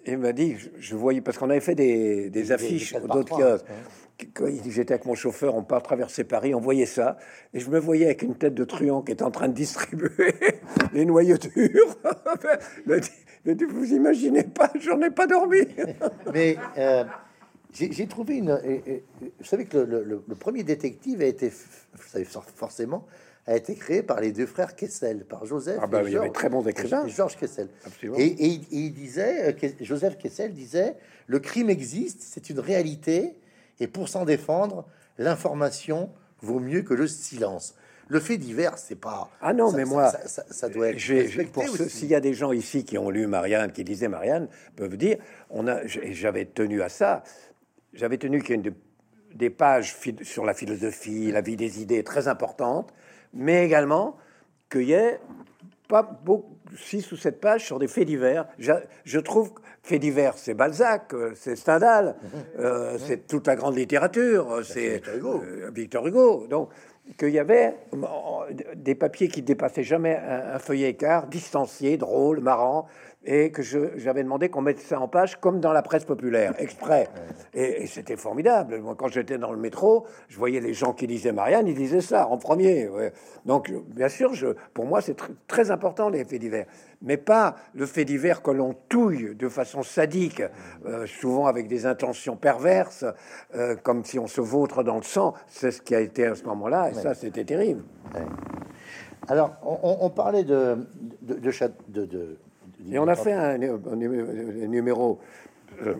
[0.05, 3.39] il m'a dit, je, je voyais, parce qu'on avait fait des, des affiches d'autres trois,
[3.57, 3.65] kiosques.
[4.33, 7.17] Quand j'étais avec mon chauffeur, on part traverser Paris, on voyait ça,
[7.53, 10.33] et je me voyais avec une tête de truand qui était en train de distribuer
[10.93, 11.97] les noyaux durs.
[13.45, 15.59] Vous imaginez pas, j'en ai pas dormi.
[16.33, 17.03] mais euh,
[17.73, 18.59] j'ai trouvé une.
[18.63, 22.25] et- et- vous savez que le, le- le- le premier détective a été, vous savez
[22.25, 23.05] for- forcément,
[23.47, 25.77] a été créé par les deux frères Kessel, par Joseph.
[25.79, 27.07] Ah bah, et il y avait très bons écrivains.
[27.07, 27.67] Georges Kessel.
[27.85, 28.17] Absolument.
[28.17, 30.95] Et, et il- et il disait, euh, Joseph Kessel disait,
[31.27, 33.35] le crime existe, c'est une réalité,
[33.79, 34.85] et pour s'en défendre,
[35.19, 36.09] l'information
[36.41, 37.75] vaut mieux que le silence.
[38.07, 39.29] Le fait divers, c'est pas.
[39.41, 40.97] Ah non, ça- mais moi, ça, ça- ça doit être.
[40.99, 44.47] J'ai- pour s'il y a des gens ici qui ont lu Marianne, qui lisaient Marianne,
[44.75, 45.17] peuvent dire,
[45.49, 47.23] on a, et j'avais tenu à ça,
[47.93, 48.73] j'avais tenu qu'il y ait une
[49.35, 52.93] des pages sur la philosophie, la vie des idées très importantes,
[53.33, 54.17] mais également
[54.71, 55.19] qu'il y ait
[55.89, 58.47] pas beaucoup, six ou sept pages sur des faits divers.
[58.59, 58.71] Je,
[59.03, 62.15] je trouve que faits divers, c'est Balzac, euh, c'est Stendhal,
[62.59, 65.43] euh, c'est toute la grande littérature, c'est Victor Hugo.
[65.45, 66.47] euh, Victor Hugo.
[66.47, 66.69] Donc,
[67.17, 72.87] qu'il y avait euh, des papiers qui dépassaient jamais un, feuillet écart, distancié, drôle, marrant,
[73.25, 77.07] et que j'avais demandé qu'on mette ça en page comme dans la presse populaire, exprès.
[77.53, 78.79] Et, et c'était formidable.
[78.81, 82.01] Moi, quand j'étais dans le métro, je voyais les gens qui lisaient Marianne, ils disaient
[82.01, 82.87] ça en premier.
[82.87, 83.11] ouais.
[83.45, 86.65] Donc, bien sûr, je, pour moi, c'est tr- très important les faits divers,
[87.01, 90.43] mais pas le fait divers que l'on touille de façon sadique,
[90.85, 93.05] euh, souvent avec des intentions perverses,
[93.55, 95.33] euh, comme si on se vautre dans le sang.
[95.47, 97.83] C'est ce qui a été à ce moment-là, et ça, c'était terrible.
[99.27, 100.77] Alors, on, on- on parlait de
[101.21, 102.37] de, de, chat- de- de-
[102.91, 105.19] Et on a fait un, un numé- un numéro.
[105.81, 105.95] euh,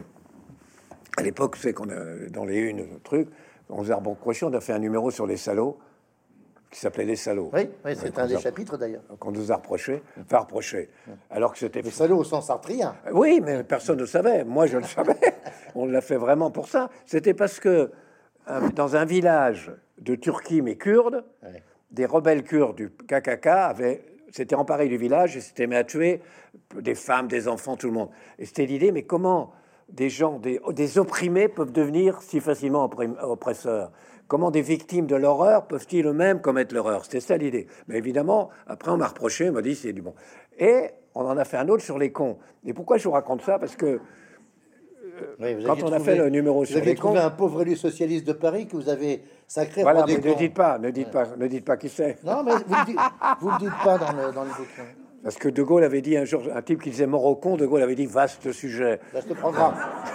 [1.18, 3.30] à l'époque, c'est qu'on a dans les unes, truc,
[3.70, 5.78] on faisait Crochet, on a fait un numéro sur les salauds
[6.70, 7.50] qui s'appelait Les salauds.
[7.54, 9.02] Oui, oui, c'est un des a- chapitres d'ailleurs.
[9.20, 10.90] Qu'on nous a reproché, enfin reproché,
[11.32, 12.96] alors que c'était Les salauds au sens sartrien.
[13.14, 14.44] Oui, mais personne ne savait.
[14.44, 15.16] Moi, je le savais.
[15.76, 16.90] On l'a fait vraiment pour ça.
[17.06, 17.92] C'était parce que
[18.50, 21.64] euh, dans un village de Turquie, mais kurde, Ouais.
[21.92, 26.22] des rebelles kurdes du KKK avaient s'étaient emparés du village et s'étaient mis à tuer
[26.80, 28.10] des femmes, des enfants, tout le monde.
[28.40, 29.52] Et c'était l'idée, mais comment
[29.90, 32.90] des gens, des, des opprimés peuvent devenir si facilement
[33.22, 33.92] oppresseurs?
[34.28, 37.06] Comment des victimes de l'horreur peuvent-ils eux-mêmes commettre l'horreur?
[37.06, 37.68] C'était ça l'idée.
[37.88, 40.16] Mais évidemment, après, on m'a reproché, on m'a dit c'est du bon.
[40.58, 42.38] Et on en a fait un autre sur les cons.
[42.66, 43.60] Et pourquoi je vous raconte ça?
[43.60, 44.00] Parce que
[45.40, 47.62] Oui, vous Quand on a fait le numéro vous sur aviez les trouvé un pauvre
[47.62, 51.12] élu socialiste de Paris que vous avez sacré voilà, mais ne dites pas, ne dites
[51.12, 52.24] pas, ne dites pas qui c'est.
[52.24, 52.96] Non, mais vous
[53.42, 54.84] vous le dites pas dans le, dans le bouquin.
[55.24, 57.56] Parce que De Gaulle avait dit un jour, un type qui disait mort au con,
[57.58, 59.00] De Gaulle avait dit vaste sujet.
[59.14, 59.74] Ce programme.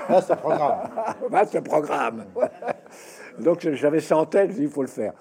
[0.08, 0.88] Ce programme.
[1.30, 2.24] vaste programme.
[3.40, 5.12] Donc j'avais ça en tête, je dis, il faut le faire.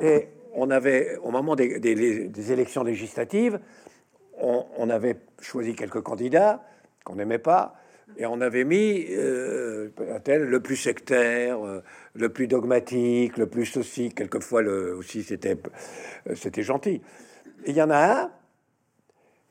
[0.00, 3.58] Et on avait, au moment des, des- des élections législatives,
[4.40, 6.62] on, on avait choisi quelques candidats
[7.04, 7.74] qu'on n'aimait pas,
[8.16, 9.90] et on avait mis euh,
[10.26, 11.82] le plus sectaire, euh,
[12.14, 14.12] le plus dogmatique, le plus ceci.
[14.14, 15.56] Quelquefois aussi c'était
[16.28, 17.02] euh, c'était gentil.
[17.66, 18.30] Il y en a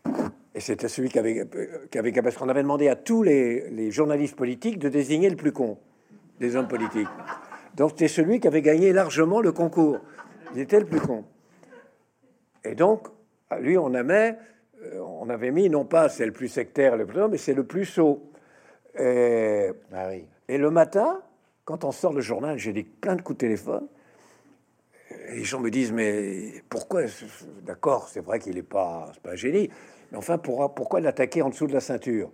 [0.06, 0.22] un,
[0.54, 1.48] et c'était celui qui avait,
[1.90, 5.54] qui avait parce qu'on avait demandé à tous les, journalistes politiques de désigner le plus
[5.54, 5.78] con
[6.40, 7.08] des hommes politiques.
[7.76, 10.00] Donc c'était celui qui avait gagné largement le concours.
[10.54, 11.24] Il était le plus con.
[12.66, 13.08] Et donc,
[13.50, 17.28] à lui, on euh, on avait mis non pas c'est le plus sectaire, le plus,
[17.30, 18.31] mais c'est le plus sot.
[19.00, 20.26] Et, Ah oui.
[20.48, 21.22] et le matin,
[21.66, 23.88] quand on sort le journal, j'ai des plein de coups de téléphone.
[25.30, 27.04] Et les gens me disent mais pourquoi
[27.64, 29.70] D'accord, c'est vrai qu'il n'est pas, pas un génie,
[30.12, 32.30] mais enfin pour- pourquoi l'attaquer en dessous de la ceinture?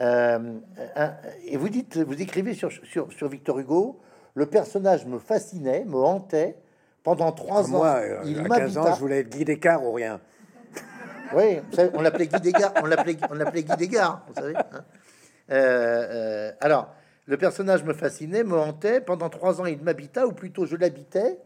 [0.00, 0.58] Euh,
[1.44, 4.00] et vous dites, vous écrivez sur, sur, sur, Victor Hugo,
[4.34, 6.56] le personnage me fascinait, me hantait
[7.02, 7.78] pendant trois ans.
[7.78, 10.20] Moi, il à 15 ans, je voulais être Guy Descartes ou rien.
[11.34, 11.60] Oui,
[11.94, 14.56] on l'appelait Guy Descartes, on l'appelait, on l'appelait Guy Descartes, vous savez.
[14.56, 14.84] Hein.
[15.50, 16.94] Euh, euh, alors,
[17.26, 19.00] le personnage me fascinait, me hantait.
[19.00, 21.38] Pendant trois ans, il m'habita, ou plutôt je l'habitais.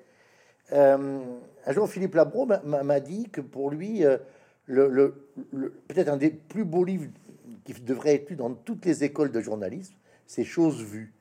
[0.73, 1.21] Euh,
[1.67, 4.05] un jour, Philippe Labro m'a dit que pour lui,
[4.67, 5.15] le,
[5.89, 7.07] peut-être un des plus beaux livres
[7.65, 9.95] qui devrait être lu dans toutes les écoles de journalisme,
[10.27, 11.13] c'est Choses vues,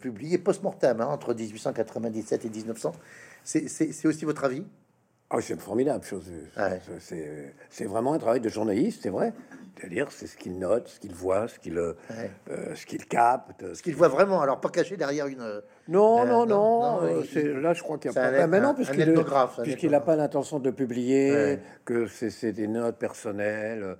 [0.00, 2.92] publié post-mortem hein, entre 1897 et 1900.
[3.44, 4.64] C'est aussi votre avis?
[5.30, 6.24] Ah, c'est formidable chose.
[7.70, 9.32] C'est vraiment un travail de journaliste, c'est vrai.
[9.78, 11.92] C'est-à-dire, c'est ce qu'il note, ce qu'il voit, ce qu'il euh,
[12.50, 14.40] euh, ce qu'il capte, ce qu'il voit vraiment.
[14.40, 15.40] Alors pas caché derrière une.
[15.40, 17.00] Euh, non, non, non.
[17.02, 18.46] là, je crois qu'il y a pas.
[18.46, 23.96] maintenant, puisqu'il n'a pas l'intention de publier, que c'est des notes personnelles.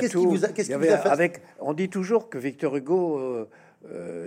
[0.00, 3.48] qu'est-ce qui vous a, qu avec, On dit toujours que Victor Hugo euh,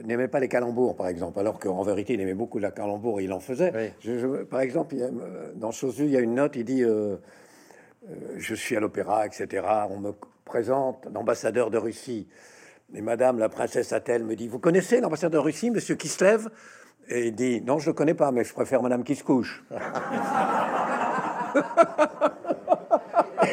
[0.10, 3.32] n'aimait pas les calembours, par exemple, alors qu'en vérité, il aimait beaucoup la calembour, il
[3.32, 3.93] en faisait.
[4.49, 7.18] par exemple, il euh, dans Chose il y a une note, il dit euh,
[8.38, 9.66] Je suis à l'opéra, etc.
[9.89, 10.12] On me
[10.45, 12.28] présente l'ambassadeur de Russie.
[12.93, 16.24] Et Madame la princesse Athènes me dit Vous connaissez l'ambassadeur de Russie, monsieur qui se
[16.24, 16.49] lève
[17.07, 19.64] Et il dit Non, je le connais pas, mais je préfère Madame qui se couche.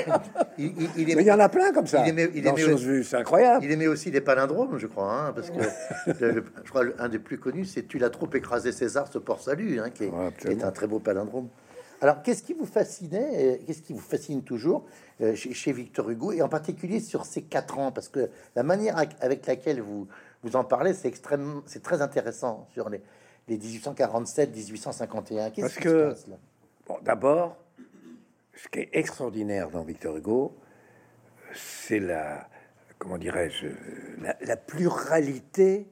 [0.59, 2.03] il, il, il, y en a plein comme ça.
[2.05, 3.65] Il aimait, il aimait c'est incroyable.
[3.65, 5.63] Il aimait aussi les palindromes, je crois, hein, parce que
[6.65, 9.81] je crois un des plus connus, c'est "Tu l'as trop écrasé César, ce port salut",
[9.81, 11.49] hein, qui, est, un très beau palindrome.
[12.01, 14.85] Alors, qu'est-ce qui vous fascinait, qu'est-ce qui vous fascine toujours
[15.23, 18.97] euh, chez, Victor Hugo, et en particulier sur ces quatre ans, parce que la manière
[19.21, 20.07] avec laquelle vous
[20.43, 23.01] vous en parlez, c'est extrêmement, c'est très intéressant sur les,
[23.49, 25.53] les 1847-1851.
[25.53, 26.37] Qu'est-ce qui que, se passe là?
[26.87, 27.57] Bon, d'abord,
[28.57, 30.57] ce qui est extraordinaire dans Victor Hugo,
[31.55, 32.49] c'est la,
[32.99, 33.69] comment dirais-je,
[34.41, 35.87] la, pluralité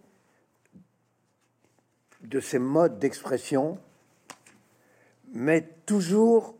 [2.22, 3.78] de ses modes d'expression,
[5.32, 6.56] mais toujours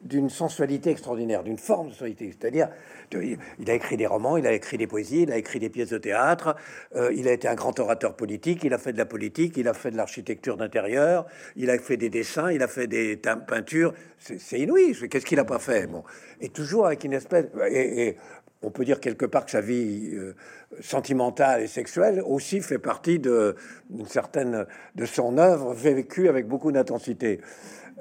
[0.00, 2.32] d'une sensualité extraordinaire, d'une forme de sensualité.
[2.38, 2.70] C'est-à-dire,
[3.12, 5.90] il a écrit des romans, il a écrit des poésies, il a écrit des pièces
[5.90, 6.56] de théâtre,
[6.96, 9.68] euh, il a été un grand orateur politique, il a fait de la politique, il
[9.68, 11.26] a fait de l'architecture d'intérieur,
[11.56, 13.92] il a fait des dessins, il a fait des peintures.
[14.18, 14.96] C'est inouï.
[15.08, 16.04] Qu'est-ce qu'il n'a pas fait Bon,
[16.40, 17.46] et toujours avec une espèce.
[17.70, 18.16] Et,
[18.62, 20.34] on peut dire quelque part que sa vie euh,
[20.80, 23.56] sentimentale et sexuelle aussi fait partie de
[23.88, 27.40] d'une certaine de son œuvre vécue avec beaucoup d'intensité.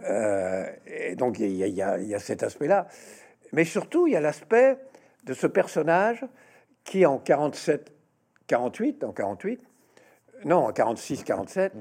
[0.03, 2.87] Euh, et donc il y, a, cet aspect-là.
[3.51, 4.77] Mais surtout, il y a l'aspect
[5.25, 6.25] de ce personnage
[6.83, 7.91] qui, en 47,
[8.47, 9.61] 48, en 48,
[10.45, 11.73] non, en 46, 47,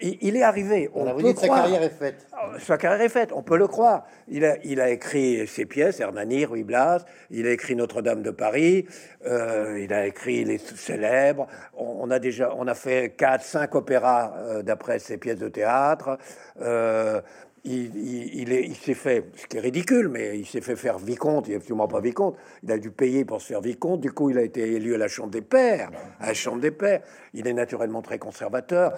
[0.00, 0.88] il, est arrivé.
[0.94, 1.58] On, peut croire.
[1.58, 2.26] Sa carrière est faite.
[2.32, 4.06] Ah, sa carrière est faite, on peut le croire.
[4.28, 8.30] Il a, il a écrit ses pièces, Hernani, Ruy Blas, il a écrit Notre-Dame de
[8.30, 8.86] Paris,
[9.26, 11.48] euh, il a écrit les célèbres.
[11.76, 16.18] On, a déjà, on a fait quatre, cinq opéras euh, d'après ses pièces de théâtre.
[16.60, 17.20] Euh,
[17.64, 21.48] il, il, il s'est fait, ce qui est ridicule, mais il s'est fait faire vicomte.
[21.48, 22.36] Il n'est absolument pas vicomte.
[22.62, 24.00] Il a dû payer pour se faire vicomte.
[24.00, 25.90] Du coup, il a été élu à la Chambre des Pères.
[26.20, 27.02] À la Chambre des Pères.
[27.34, 28.92] Il est naturellement très conservateur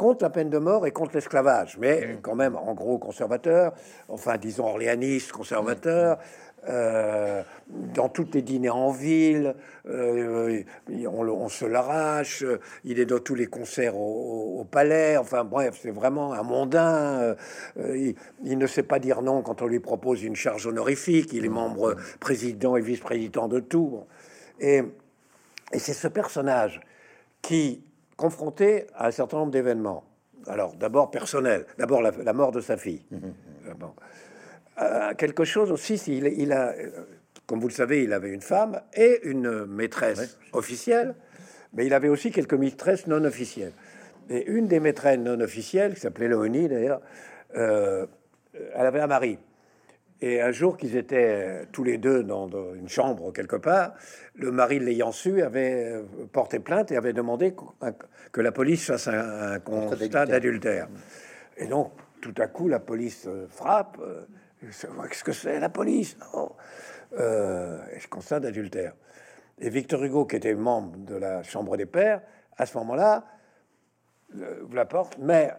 [0.00, 2.20] contre la peine de mort et contre l'esclavage, mais mm.
[2.22, 3.74] quand même en gros conservateur,
[4.08, 6.18] enfin disons orléaniste, conservateur.
[6.68, 7.42] Euh,
[7.94, 9.54] dans toutes les dîners en ville,
[9.88, 10.62] euh,
[11.06, 12.44] on, se l'arrache.
[12.84, 15.16] Il est dans tous les concerts au, palais.
[15.16, 17.34] Enfin bref, c'est vraiment un mondain.
[17.78, 18.12] Euh,
[18.44, 21.32] il, ne sait pas dire non quand on lui propose une charge honorifique.
[21.32, 24.04] Il est membre président et vice-président de tout.
[24.60, 24.82] Et,
[25.72, 26.80] et c'est ce personnage
[27.40, 27.82] qui
[28.20, 30.04] confronté à un certain nombre d'événements.
[30.46, 33.02] Alors, d'abord personnel, d'abord la, mort de sa fille.
[33.10, 33.84] Mmh, mmh, mmh.
[34.82, 36.74] Euh, quelque chose aussi, il, il, a,
[37.46, 41.14] comme vous le savez, il avait une femme et une maîtresse officielle,
[41.72, 43.72] mais il avait aussi quelques maîtresses non officielles.
[44.28, 47.00] Et une des maîtresses non officielles, qui s'appelait Léonie d'ailleurs,
[47.56, 48.06] euh,
[48.74, 49.38] elle avait un mari.
[50.22, 53.94] Et un jour qu'ils étaient tous les deux dans, une chambre quelque part,
[54.34, 57.54] le mari l'ayant su avait euh, porté plainte et avait demandé
[58.32, 60.88] que la police fasse un, constat d'adultère.
[61.56, 63.98] Et donc, tout à coup, la police euh, frappe.
[64.00, 64.24] Euh,
[65.08, 66.52] Qu'est-ce que c'est la police non?
[67.18, 68.94] Euh, Je constate d'adultère.
[69.58, 72.20] Et Victor Hugo, qui était membre de la Chambre des Pairs,
[72.56, 73.24] à ce moment-là,
[74.32, 75.50] vous la porte, mais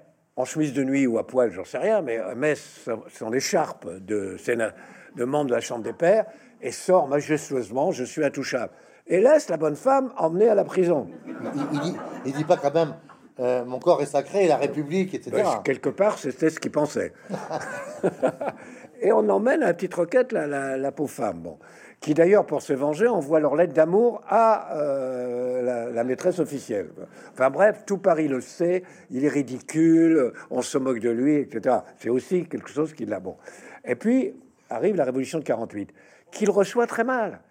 [0.41, 4.37] en chemise de nuit ou à poil, j'en sais rien, mais met son écharpe de,
[4.37, 4.73] Sénat,
[5.15, 6.25] de membre de la Chambre des Pairs
[6.61, 8.73] et sort majestueusement Je suis intouchable.
[9.05, 11.07] Et laisse la bonne femme emmenée à la prison.
[11.27, 12.95] Il, dit, dit pas quand même
[13.39, 15.43] euh, Mon corps est sacré, la République, etc.
[15.63, 17.13] quelque part, c'était ce qu'il pensait.
[19.01, 21.41] et on emmène à la petite requête la, la, la pauvre femme.
[21.41, 21.59] Bon
[22.01, 26.89] qui d'ailleurs, pour se venger, envoient leur lettre d'amour à euh, la, maîtresse officielle.
[27.31, 31.77] Enfin bref, tout Paris le sait, il est ridicule, on se moque de lui, etc.
[31.99, 33.37] C'est aussi quelque chose qui l'a bon.
[33.85, 34.33] Et puis
[34.69, 35.93] arrive la révolution de 48,
[36.31, 37.41] qu'il reçoit très mal.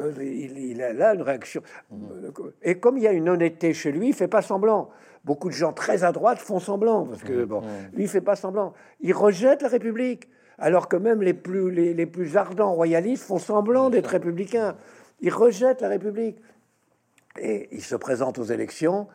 [0.00, 1.62] Euh, il, a là une réaction.
[2.62, 4.88] Et comme il y a une honnêteté chez lui, il fait pas semblant.
[5.22, 7.60] Beaucoup de gens très à droite font semblant, parce que bon,
[7.92, 8.72] lui, il fait pas semblant.
[9.00, 13.90] Il rejette la République alors que même les plus, les, plus ardents royalistes font semblant
[13.90, 14.76] d'être républicains.
[15.20, 16.38] Ils rejettent la République.
[17.40, 19.08] Et il se présente aux élections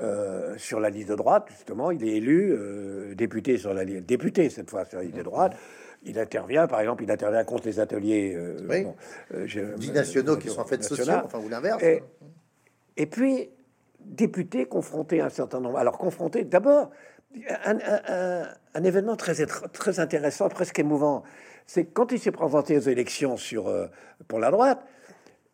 [0.00, 1.90] euh, sur la liste de droite, justement.
[1.90, 5.22] Il est élu euh, député sur la liste, député cette fois sur la liste de
[5.22, 5.52] droite.
[6.04, 9.92] Il intervient, par exemple, il intervient contre les ateliers euh, oui.
[9.92, 11.82] nationaux qui sont en fait sociaux, enfin ou l'inverse.
[12.96, 13.50] Et, puis,
[14.00, 15.76] député confronté à un certain nombre.
[15.76, 16.90] Alors, confronté d'abord,
[17.64, 21.22] un, événement très, très intéressant, presque émouvant.
[21.66, 23.86] C'est quand il s'est présenté aux élections sur, euh,
[24.28, 24.84] pour la droite,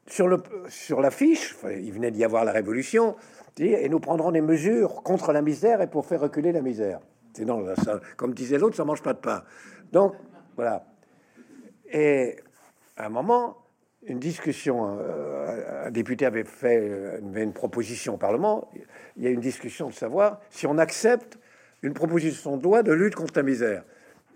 [0.07, 3.17] sur, le, sur l'affiche, il venait d'y avoir la révolution,
[3.59, 7.01] et nous prendrons des mesures contre la misère et pour faire reculer la misère.
[7.35, 9.43] Sinon, ça, comme disait l'autre, ça mange pas de pain.
[9.93, 10.15] Donc,
[10.57, 10.87] voilà.
[11.91, 12.37] Et
[12.97, 13.59] à un moment,
[14.07, 18.71] une discussion, euh, un député avait fait euh, une proposition au Parlement,
[19.17, 21.39] il y a une discussion de savoir si on accepte
[21.87, 23.85] une proposition de loi de lutte contre la misère.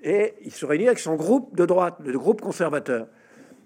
[0.03, 3.09] Et il se réunit avec son groupe de droite, le groupe conservateur.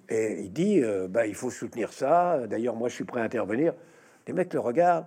[0.09, 2.47] Et il dit, euh, bah, il faut soutenir ça.
[2.47, 3.75] D'ailleurs, moi, je suis prêt à intervenir.
[4.27, 5.07] Les mecs le regardent.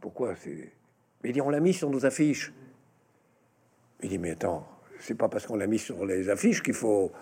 [0.00, 0.72] pourquoi c'est...
[1.24, 2.52] Il dit, on l'a mis sur nos affiches.
[4.02, 4.66] Il dit, mais attends,
[4.98, 7.12] c'est pas parce qu'on l'a mis sur les affiches qu'il faut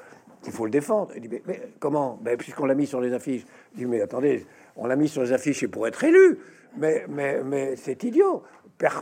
[0.43, 1.13] faut le défendre.
[1.15, 2.19] Il dit, mais, comment?
[2.23, 3.45] Ben, Puisqu'on l'a mis sur les affiches.
[3.75, 6.39] Il dit, mais attendez, on l'a mis sur les affiches et pour être élu.
[6.79, 8.43] Mais, mais, mais c'est idiot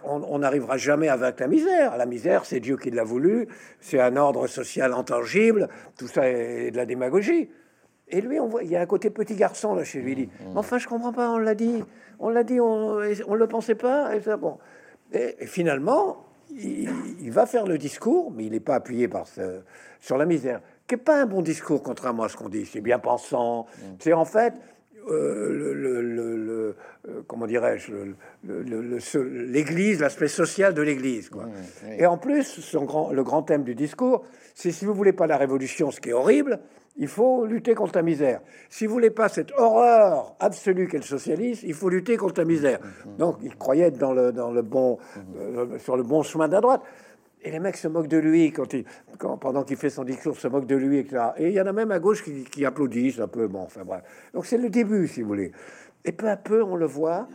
[0.05, 1.97] on n'arrivera jamais à vaincre la misère.
[1.97, 3.49] La misère, c'est Dieu qui l'a voulu,
[3.81, 7.49] c'est un ordre social intangible, tout ça est de la démagogie.
[8.11, 10.13] Et lui, on voit, il y a un côté petit garçon là chez lui.
[10.13, 10.59] Il dit, mmh, mmh.
[10.59, 11.85] enfin, je comprends pas, on l'a dit,
[12.19, 14.15] on l'a dit, on, on le pensait pas.
[14.17, 14.59] Et, ça, bon.
[15.13, 19.61] et, finalement, il, va faire le discours, mais il n'est pas appuyé par ce,
[20.01, 22.65] sur la misère, qui n'est pas un bon discours, contrairement à ce qu'on dit.
[22.65, 23.67] C'est bien pensant.
[23.67, 23.85] Mmh.
[23.99, 24.55] C'est en fait
[25.11, 26.77] euh, le, le,
[27.09, 27.93] euh, comment dirais-je,
[28.45, 31.31] l'Église, l'aspect social de l'Église.
[31.31, 31.45] Quoi.
[31.99, 35.27] Et en plus, son grand, le grand thème du discours, c'est si vous voulez pas
[35.27, 36.61] la révolution, ce qui est horrible,
[36.99, 38.41] il faut lutter contre la misère.
[38.69, 42.45] Si vous voulez pas cette horreur absolue qu'est le socialisme, il faut lutter contre la
[42.45, 42.81] misère.
[43.19, 44.99] Donc, il croyait dans le, dans le bon,
[45.39, 46.83] euh, sur le bon chemin de la droite.
[47.43, 48.85] Et les mecs se moquent de lui quand il,
[49.19, 51.31] quand, pendant qu'il fait son discours, se moquent de lui, etc.
[51.39, 53.47] Et il y en a même à gauche qui, applaudissent un peu.
[53.47, 54.03] Bon, enfin bref.
[54.35, 55.53] Donc c'est le début, si vous voulez.
[56.05, 57.29] Et peu à peu, on le voit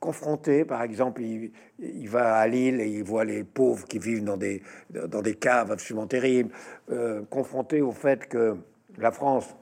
[0.00, 4.36] confronté, par exemple, il, va à Lille et il voit les pauvres qui vivent dans
[4.36, 6.52] des, dans des caves absolument terribles,
[6.90, 8.56] euh, confronté au fait que
[8.98, 9.56] la France,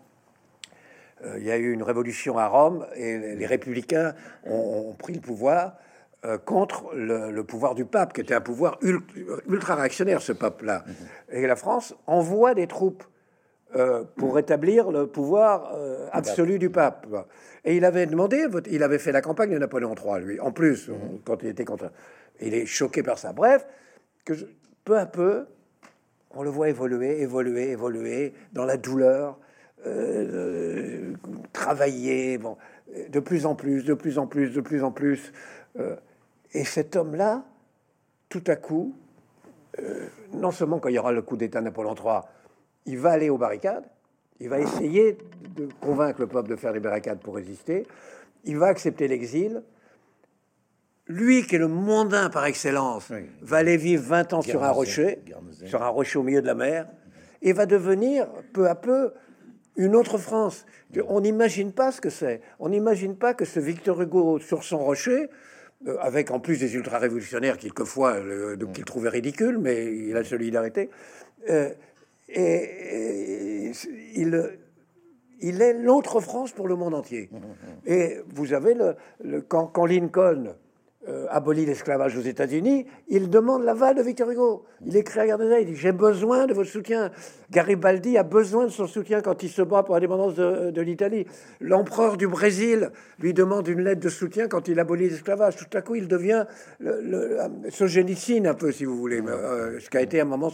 [1.24, 4.14] euh, il y a eu une révolution à Rome et les républicains
[4.44, 5.78] ont pris le pouvoir.
[6.24, 10.84] Euh, contre le, pouvoir du pape, qui était un pouvoir ultra, réactionnaire, ce pape-là.
[10.86, 10.94] Mhm.
[11.36, 13.04] Et la France envoie des troupes
[13.76, 17.06] euh, pour rétablir le pouvoir euh, absolu du pape.
[17.66, 20.88] Et il avait demandé, il avait fait la campagne de Napoléon III, lui, en plus,
[20.88, 20.96] mhm.
[21.26, 21.90] quand il était contre.
[22.40, 23.34] Il est choqué par ça.
[23.34, 23.66] Bref,
[24.24, 24.32] que
[24.86, 25.44] peu à peu,
[26.30, 29.38] on le voit évoluer, évoluer, évoluer dans la douleur,
[31.52, 32.56] travailler, bon,
[33.10, 35.30] de plus en plus, de plus en plus, de plus en plus.
[36.54, 37.44] Et cet homme-là,
[38.28, 38.94] tout à coup,
[39.80, 42.20] euh, non seulement quand il y aura le coup d'État Napoléon III,
[42.86, 43.84] il va aller aux barricades,
[44.40, 45.18] il va essayer
[45.56, 47.86] de convaincre le peuple de faire des barricades pour résister,
[48.44, 49.62] il va accepter l'exil.
[51.06, 55.18] Lui, qui est le mondain par excellence, va aller vivre 20 ans sur un rocher,
[55.66, 56.86] sur un rocher au milieu de la mer,
[57.42, 59.12] et va devenir peu à peu
[59.76, 60.64] une autre France.
[61.08, 62.40] On n'imagine pas ce que c'est.
[62.58, 65.28] On n'imagine pas que ce Victor Hugo sur son rocher
[66.00, 68.16] avec en plus des ultra-révolutionnaires quelquefois
[68.72, 70.90] qu'il trouvait ridicule, mais il a la solidarité.
[71.50, 71.70] Euh,
[72.28, 73.72] et,
[74.14, 74.50] il,
[75.40, 77.28] il est l'autre France pour le monde entier.
[77.86, 80.54] Et vous avez le, quand, Lincoln
[81.08, 84.64] euh, abolit l'esclavage aux États-Unis, il demande l'aval de Victor Hugo.
[84.86, 87.10] Il écrit à Garnezet, il dit J'ai besoin de votre soutien.
[87.50, 91.26] Garibaldi a besoin de son soutien quand il se bat pour l'indépendance de, de l'Italie.
[91.60, 95.56] L'empereur du Brésil lui demande une lettre de soutien quand il abolit l'esclavage.
[95.56, 96.46] Tout à coup, il devient
[96.80, 97.38] le,
[97.70, 100.50] Solzhenitsyn, un peu, si vous voulez, euh, ce qu'a été un moment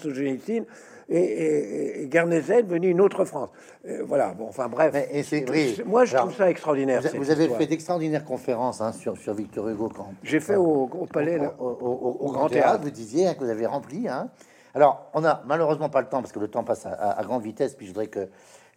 [1.10, 3.48] et, et, est devenu une autre France.
[3.86, 4.94] Euh, voilà, bon, enfin bref.
[5.84, 7.02] Moi, je trouve ça extraordinaire.
[7.14, 11.40] Vous, avez fait d'extraordinaires conférences hein, sur, sur Victor Hugo quand J'ai fait au, Palais,
[11.58, 12.84] au, Grand Théâtre.
[12.84, 14.08] Vous disiez hein, que vous avez rempli.
[14.08, 14.30] Hein.
[14.74, 17.74] Alors, on a malheureusement pas le temps parce que le temps passe à, grande vitesse.
[17.74, 18.28] Puis je voudrais que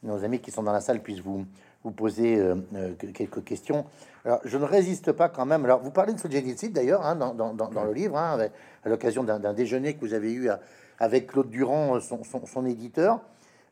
[0.01, 1.45] nos amis qui sont dans la salle puissent vous,
[1.83, 3.85] vous poser euh, euh, quelques questions.
[4.25, 5.65] Alors, je ne résiste pas quand même.
[5.65, 8.37] Alors, vous parlez de ce génocide d'ailleurs hein, dans, dans, dans, le livre, à
[8.85, 10.59] l'occasion d'un déjeuner que vous avez eu à,
[11.03, 13.19] avec Claude Durand, son, éditeur.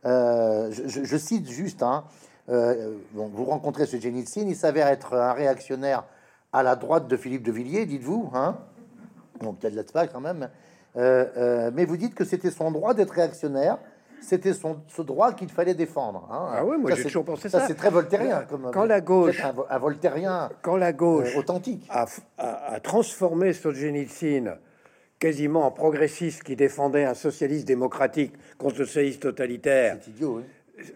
[0.05, 2.03] Euh, je, cite juste, hein,
[2.49, 6.03] euh, vous rencontrez ce Génitzine, il s'avère être un réactionnaire
[6.51, 8.57] à la droite de Philippe de Villiers, dites-vous, hein
[9.41, 10.49] donc peut-être là pas quand même,
[10.97, 13.77] euh, mais vous dites que c'était son droit d'être réactionnaire,
[14.21, 16.27] c'était son ce droit qu'il fallait défendre.
[16.31, 16.49] Hein.
[16.53, 17.65] Ah oui, moi j'ai toujours pensé ça.
[17.65, 18.43] c'est très voltairien.
[18.49, 22.05] Comme, quand la gauche, un, voltairien, quand la gauche authentique, a,
[22.37, 24.57] a, a transformé Solzhenitsyn
[25.21, 29.97] quasiment en progressiste qui défendait un socialiste démocratique contre le socialiste totalitaire.
[30.01, 30.41] C'est idiot,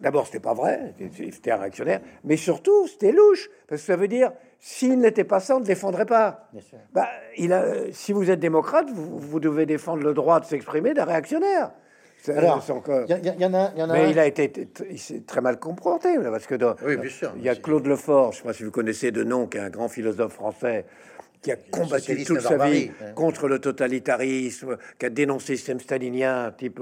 [0.02, 0.96] D'abord, c'était pas vrai,
[1.32, 5.40] c'était un réactionnaire, mais surtout, c'était louche, parce que ça veut dire, s'il n'était pas
[5.40, 6.50] ça, on ne défendrait pas.
[6.92, 7.08] Bah,
[7.38, 11.70] il a, si vous êtes démocrate, vous, devez défendre le droit de s'exprimer d'un réactionnaire.
[12.36, 12.66] Alors,
[13.08, 14.52] il y, en a, y en a mais il a été
[14.90, 18.32] il très mal comporté, parce que dans, oui, bien sûr, il y a Claude Lefort,
[18.32, 20.86] je ne sais pas si vous connaissez de nom, qui est un grand philosophe français,
[21.46, 26.52] qui a combattu toute sa vie contre le totalitarisme, qui a dénoncé le système stalinien,
[26.58, 26.82] type,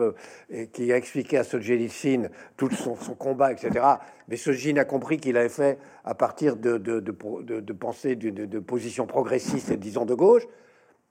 [0.50, 3.86] et qui a expliqué à Solzhenitsyn tout son, combat, etc.
[4.30, 8.30] Mais Solzhenitsyn a compris qu'il avait fait à partir de, de, de, de pensée de,
[8.30, 10.44] de, position progressiste et disons de gauche.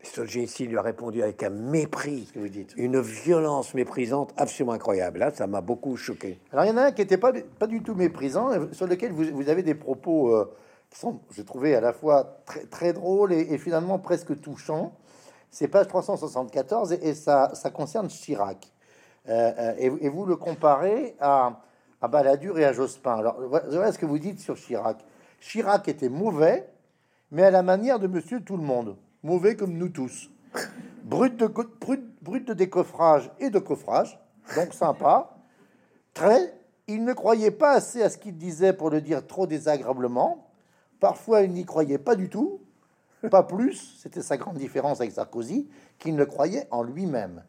[0.03, 2.73] Solzhenitsyn lui a répondu avec un mépris, vous dites?
[2.79, 5.19] une violence méprisante absolument incroyable.
[5.19, 6.39] Là, ça m'a beaucoup choqué.
[6.53, 9.13] Alors, il y en a un qui n'était pas, pas du tout méprisant, sur lequel
[9.13, 10.51] vous, vous avez des propos euh,
[11.31, 12.39] j'ai trouvé, à la fois
[12.71, 14.93] très, drôles et, finalement presque touchants.
[15.51, 18.73] C'est page 374 et, ça, ça concerne Chirac.
[19.29, 21.61] Euh, euh, et, vous le comparez à,
[22.01, 23.15] à Balladur et à Jospin.
[23.15, 25.05] Alors, voilà ce que vous dites sur Chirac.
[25.41, 26.69] Chirac était mauvais,
[27.31, 28.97] mais à la manière de monsieur tout le monde.
[29.23, 30.31] Mauvais comme nous tous.
[31.05, 34.21] Brut de, de décoffrage et de coffrage,
[34.57, 35.37] donc sympa.
[36.15, 36.55] Très,
[36.87, 40.52] il ne croyait pas assez à ce qu'il disait pour le dire trop désagréablement.
[41.03, 42.61] Parfois, il n'y croyait pas du tout,
[43.29, 47.43] pas plus, c'était sa grande différence avec Sarkozy, qu'il ne croyait en lui-même.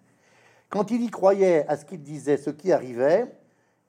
[0.69, 3.31] Quand il y croyait à ce qu'il disait, ce qui arrivait,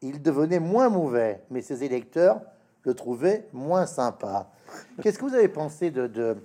[0.03, 2.43] il devenait moins mauvais, mais ses électeurs
[2.83, 4.51] le trouvaient moins sympa.
[5.03, 6.37] Qu'est-ce que vous avez pensé de,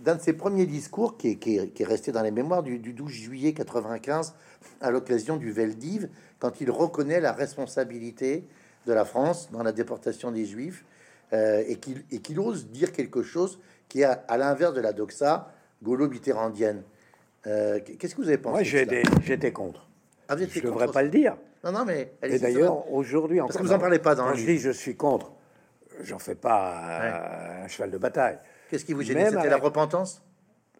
[0.00, 4.34] d'un de ses premiers discours qui est, resté dans les mémoires du, 12 juillet 95
[4.82, 8.46] à l'occasion du Veldiv, quand il reconnaît la responsabilité
[8.86, 10.84] de la France dans la déportation des Juifs
[11.32, 11.76] euh, et
[12.20, 13.58] qu'il ose dire quelque chose
[13.88, 15.52] qui est à, l'inverse de la doxa
[15.82, 16.82] gaulo-mitterrandienne.
[17.46, 19.88] Euh, qu'est-ce que vous avez pensé Moi, j'étais contre.
[20.28, 21.36] Ah, je ne devrais pas le dire.
[21.64, 22.12] Non, non, mais...
[22.22, 23.38] Et d'ailleurs, aujourd'hui...
[23.38, 25.32] Parce que vous en parlez pas dans Quand je dis je suis contre,
[26.02, 28.38] j'en fais pas un cheval de bataille.
[28.70, 30.25] Qu'est-ce qui vous gêne C'était la repentance?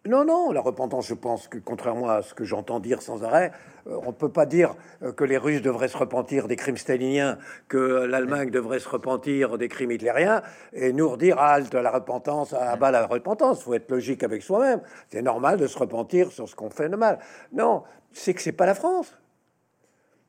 [0.07, 3.51] Non, non, la repentance, je pense que contrairement à ce que j'entends dire sans arrêt,
[3.87, 6.77] euh, on ne peut pas dire euh, que les Russes devraient se repentir des crimes
[6.77, 7.37] staliniens,
[7.67, 10.41] que l'Allemagne devrait se repentir des crimes hitlériens,
[10.73, 13.63] et nous redire halte la repentance, à bas la repentance.
[13.63, 14.81] faut être logique avec soi-même.
[15.09, 17.19] C'est normal de se repentir sur ce qu'on fait de mal.
[17.51, 17.83] Non,
[18.13, 19.13] c'est que c'est pas la France.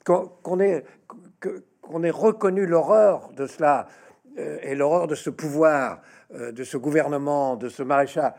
[0.05, 0.85] Qu'on ait,
[1.83, 3.87] qu'on ait reconnu l'horreur de cela
[4.39, 6.01] euh, et l'horreur de ce pouvoir,
[6.31, 8.35] de ce gouvernement, de ce maréchal.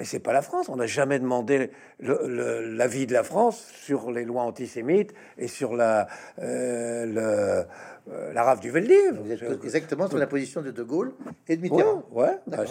[0.00, 0.70] Mais c'est pas la France.
[0.70, 1.70] On n'a jamais demandé
[2.00, 7.62] l'avis de la France sur les lois antisémites et sur la, euh,
[8.08, 9.20] euh, la rave du Veldiv.
[9.22, 11.12] Vous êtes exactement sur la position de De Gaulle
[11.48, 12.02] et de Mitterrand.
[12.12, 12.64] Ouais, bah,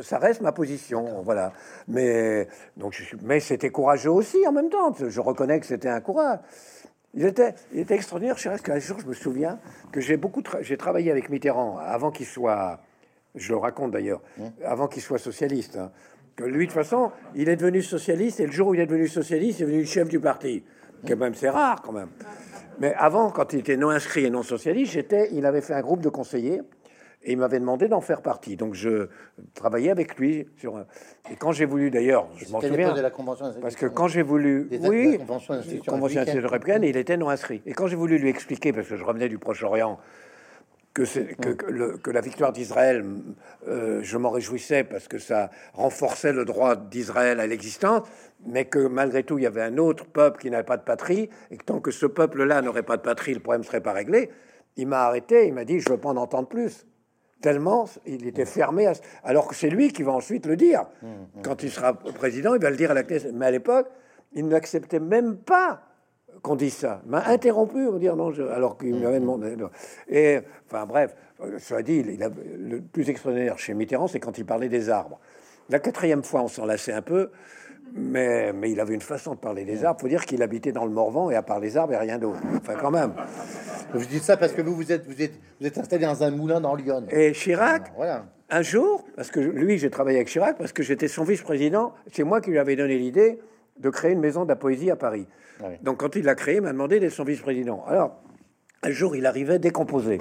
[0.00, 1.52] ça reste ma position, voilà.
[1.88, 4.94] Mais donc, mais c'était courageux aussi en même temps.
[4.96, 6.38] Je reconnais que c'était un courage.
[7.14, 8.38] Il était, il était extraordinaire.
[8.38, 9.58] Je qu'un jour, je me souviens
[9.90, 12.78] que j'ai beaucoup, j'ai travaillé avec Mitterrand avant qu'il soit,
[13.34, 14.44] je le raconte d'ailleurs, mmh.
[14.64, 15.78] avant qu'il soit socialiste.
[15.78, 15.90] Hein
[16.36, 18.86] que lui, de toute façon, il est devenu socialiste, et le jour où il est
[18.86, 20.62] devenu socialiste, il est devenu chef du parti.
[21.06, 22.10] Quand même, c'est rare, quand même.
[22.78, 25.80] Mais avant, quand il était non inscrit et non socialiste, j'étais, il avait fait un
[25.80, 26.60] groupe de conseillers,
[27.26, 28.56] et il m'avait demandé d'en faire partie.
[28.56, 29.08] Donc je
[29.54, 30.78] travaillais avec lui sur.
[31.30, 34.22] Et quand j'ai voulu, d'ailleurs, je m'en souviens, de la convention parce que quand j'ai
[34.22, 37.62] voulu, oui, convention, convention républicaine, il était non inscrit.
[37.66, 39.98] Et quand j'ai voulu lui expliquer, parce que je revenais du Proche-Orient
[41.04, 43.04] que, que, que le- que la victoire d'Israël,
[43.68, 48.06] euh, je m'en réjouissais parce que ça renforçait le droit d'Israël à l'existence,
[48.46, 51.28] mais que malgré tout, il y avait un autre peuple qui n'avait pas de patrie,
[51.50, 53.92] et que tant que ce peuple-là n'aurait pas de patrie, le problème ne serait pas
[53.92, 54.30] réglé.
[54.76, 56.86] Il m'a arrêté, il m'a dit, je veux pas en entendre plus.
[57.42, 60.86] Tellement il était fermé, à alors que c'est lui qui va ensuite le dire.
[61.42, 63.32] Quand il sera président, il va le dire à la Knesset.
[63.34, 63.88] Mais à l'époque,
[64.32, 65.82] il n'acceptait même pas
[66.42, 67.00] qu'on dise ça.
[67.04, 69.56] Il m'a interrompu pour dire non, je- alors qu'il m'avait demandé.
[69.56, 69.70] non.
[70.08, 71.14] Et enfin bref,
[71.58, 72.28] cela dit, il, il a,
[72.58, 75.18] le plus extraordinaire chez Mitterrand, c'est quand il parlait des arbres.
[75.68, 77.30] La quatrième fois, on s'en lassait un peu,
[77.94, 80.00] mais, mais il avait une façon de parler des arbres.
[80.00, 82.18] faut dire qu'il habitait dans le Morvan et à part les arbres, il a rien
[82.18, 82.38] d'autre.
[82.56, 83.12] Enfin, quand même.
[83.94, 86.30] Je dis ça parce que vous, vous êtes, vous êtes, vous êtes installé dans un
[86.30, 87.04] moulin dans Lyon.
[87.10, 88.26] Et Chirac, Voilà.
[88.50, 92.24] un jour, parce que lui, j'ai travaillé avec Chirac, parce que j'étais son vice-président, c'est
[92.24, 93.38] moi qui lui avais donné l'idée
[93.78, 95.26] de créer une maison de la poésie à Paris.
[95.60, 95.76] Ah oui.
[95.82, 97.84] Donc, quand il l'a créé, il m'a demandé d'être son vice-président.
[97.86, 98.20] Alors,
[98.82, 100.18] un jour, il arrivait décomposé.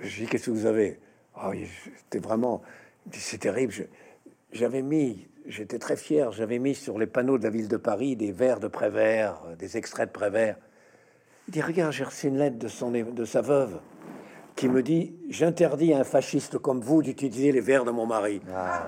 [0.00, 0.98] Je dis, qu'est-ce que vous avez?
[1.34, 1.50] Ah
[1.96, 2.62] C'était vraiment...
[3.12, 3.72] C'est terrible.
[4.52, 8.16] J'avais mis, j'étais très fier, j'avais mis sur les panneaux de la ville de Paris
[8.16, 10.56] des vers de Prévert, euh, des extraits de Prévert.
[11.48, 13.80] Il dit, regarde, j'ai reçu une lettre de, son, de sa veuve
[14.56, 18.40] qui me dit J'interdis à un fasciste comme vous d'utiliser les vers de mon mari.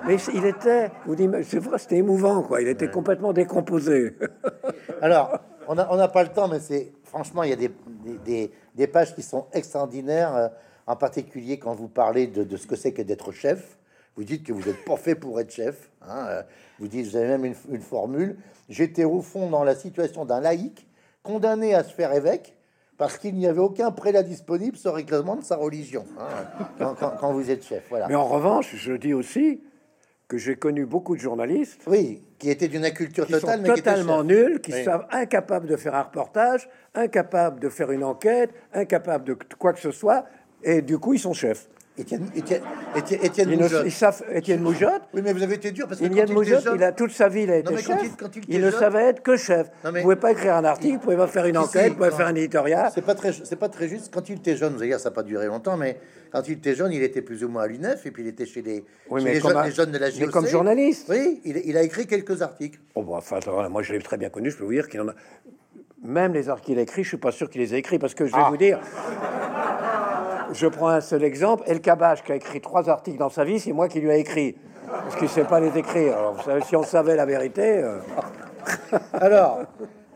[0.06, 2.60] Mais il était, vous dites, c'est vrai, c'était émouvant, quoi.
[2.60, 4.14] Il était complètement décomposé.
[5.00, 5.38] Alors,
[5.68, 9.14] on n'a on pas le temps, mais c'est franchement, il y a des, des, pages
[9.14, 10.48] qui sont extraordinaires, euh,
[10.86, 13.78] en particulier quand vous parlez de, de ce que c'est que d'être chef.
[14.16, 15.90] Vous dites que vous n'êtes pas fait pour être chef.
[16.02, 16.42] hein, euh,
[16.78, 18.36] vous dites, vous avez même une, une formule.
[18.68, 20.86] J'étais au fond dans la situation d'un laïc
[21.22, 22.56] condamné à se faire évêque
[22.96, 26.04] parce qu'il n'y avait aucun prélat disponible sur règlement de sa religion.
[26.18, 26.24] hein,
[26.78, 28.06] quand, quand- quand vous êtes chef, voilà.
[28.08, 29.60] Mais en revanche, je dis aussi
[30.28, 33.74] que j'ai connu beaucoup de journalistes Oui, qui était d'une inculture qui totale, sont mais
[33.74, 34.84] totalement nuls, qui Oui.
[34.84, 39.80] savent incapables de faire un reportage, incapables de faire une enquête, incapables de quoi que
[39.80, 40.24] ce soit,
[40.62, 41.68] et du coup, ils sont chefs.
[41.96, 42.60] Étienne, Étienne,
[42.96, 43.82] Étienne, Étienne Ils, Moujotte.
[43.86, 46.32] ils savent, Étienne Moujotte, Oui, mais vous avez été dur parce que Étienne quand il
[46.32, 48.02] était Moujotte, jeune- il a toute sa vie, il a été mais quand chef.
[48.10, 49.68] il- quand il Il, ne jeune- savait être que chef.
[49.84, 51.88] Non, mais- Vous pouvez pas écrire un article, vous pouvez pas faire une enquête, si,
[51.90, 52.90] vous pouvez quand- faire un éditorial.
[52.92, 54.12] C'est pas très, c'est pas très juste.
[54.12, 55.96] Quand il était jeune, dire, ça n'a pas duré longtemps, mais
[56.32, 58.44] quand il était jeune, il était plus ou moins à l'UNEF et puis il était
[58.46, 60.30] chez les, Oui, chez mais les, comme jeunes, un- les jeunes de la mais JOC.
[60.30, 61.06] comme journaliste.
[61.08, 62.80] Oui, il, a écrit quelques articles.
[62.96, 64.50] Oh, bon, enfin, voilà, moi, je l'ai très bien connu.
[64.50, 65.14] Je peux vous dire qu'il en a.
[66.02, 68.14] Même les articles qu'il a écrits, je suis pas sûr qu'il les a écrits parce
[68.14, 68.50] que je vais Ah.
[68.50, 68.80] vous dire.
[70.52, 71.64] Je prends un seul exemple.
[71.66, 74.18] El Kabash, qui a écrit trois articles dans sa vie, c'est moi qui lui ai
[74.18, 74.56] écrit.
[74.86, 76.16] Parce qu'il ne sait pas les écrire.
[76.18, 77.78] Alors, vous savez, si on savait la vérité.
[77.82, 77.98] euh,
[79.14, 79.60] Alors,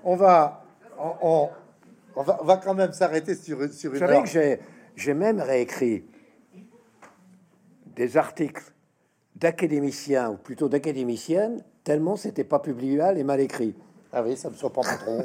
[0.05, 0.62] on va,
[0.99, 1.49] on, on-
[2.16, 4.03] on va, on va quand même s'arrêter sur, une- sur une.
[4.03, 4.61] alors, que j'ai,
[4.97, 6.05] j'ai même réécrit
[7.97, 8.62] des articles
[9.37, 13.74] d'académiciens, ou plutôt d'académiciennes, tellement c'était pas publiable et mal écrit.
[14.12, 15.22] Ah oui, ça me surprend pas trop.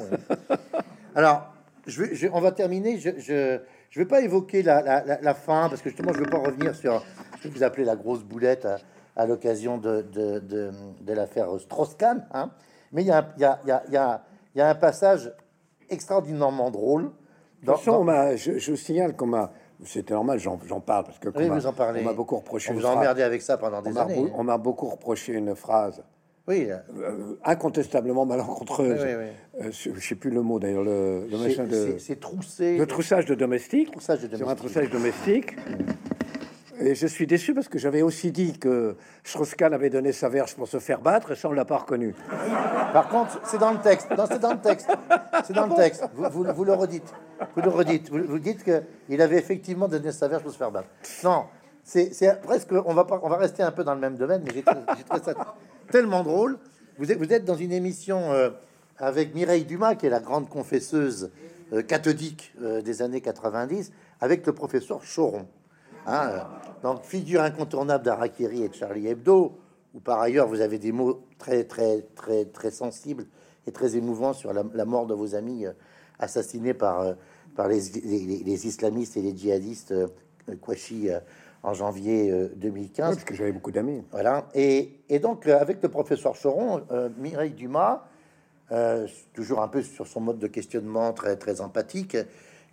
[1.16, 1.54] Alors,
[1.88, 2.98] je vais, je- on va terminer.
[3.00, 3.60] Je je,
[3.94, 6.40] je vais pas évoquer la, la, la- la fin parce que justement, je veux pas
[6.40, 7.04] revenir sur
[7.42, 8.78] ce que vous appelez la grosse boulette à,
[9.16, 12.26] à l'occasion de, de, de, de l'affaire Strauss-Kahn.
[12.34, 12.50] hein.
[12.92, 14.22] Mais il y a, un- y, y, y, a,
[14.76, 15.32] passage
[15.92, 17.12] extraordinairement drôle.
[17.62, 18.04] Dans, façon, dans- on
[18.36, 19.52] je, je signale qu'on m'a.
[19.86, 22.02] C'était normal, j'en, parle parce que oui, vous en parlez.
[22.02, 22.72] on m'a beaucoup reproché.
[22.72, 22.98] On vous a phrase.
[22.98, 24.16] emmerdé avec ça pendant On des années.
[24.16, 26.04] beau- on m'a beaucoup reproché une phrase
[26.48, 29.00] Oui, euh, euh, incontestablement malencontreuse.
[29.02, 31.98] Oui, oui, Euh, je ne sais plus le mot d'ailleurs, le, le machin de.
[31.98, 32.78] c'est- troussé.
[32.78, 33.92] Le troussage de domestique.
[33.92, 34.58] Troussage de Sur un domestique.
[34.58, 35.56] troussage domestique.
[36.80, 40.56] Et je suis déçu parce que j'avais aussi dit que Strauss-Kahn avait donné sa verge
[40.56, 42.14] pour se faire battre et ça, on l'a pas reconnu.
[42.92, 44.08] Par contre, c'est dans le texte.
[44.10, 44.90] C'est dans le texte.
[45.46, 46.04] C'est dans le texte.
[46.14, 47.14] Vous, vous, vous le redites.
[47.56, 48.10] Vous le redites.
[48.10, 50.90] Vous, vous dites que il avait effectivement donné sa verge pour se faire battre.
[51.24, 51.46] Non,
[51.84, 52.72] c'est presque.
[52.72, 55.24] On va pas, on va rester un peu dans le même domaine, mais j'ai trouvé
[55.24, 55.34] ça
[55.92, 56.58] tellement drôle.
[56.98, 58.50] Vous êtes, vous êtes dans une émission euh,
[58.98, 61.32] avec Mireille Dumas, qui est la grande confesseuse
[61.74, 65.48] euh, cathodique euh, des années 90, avec le professeur Choron.
[66.06, 66.40] Hein, euh,
[66.84, 69.58] donc, figure incontournable d'Arakiri et de Charlie Hebdo,
[69.94, 73.26] où par ailleurs vous avez des mots très, très, très, très sensibles
[73.66, 75.66] et très émouvants sur la, mort de vos amis
[76.20, 77.16] assassinés par,
[77.56, 77.98] par les,
[78.68, 79.94] islamistes et les djihadistes
[81.64, 83.16] en janvier euh, 2015.
[83.16, 84.04] Parce que j'avais beaucoup d'amis.
[84.12, 84.48] Voilà.
[84.54, 88.04] Et, et donc, euh, avec le professeur Choron, euh, Mireille Dumas,
[88.72, 92.18] euh, toujours un peu sur son mode de questionnement très, très empathique,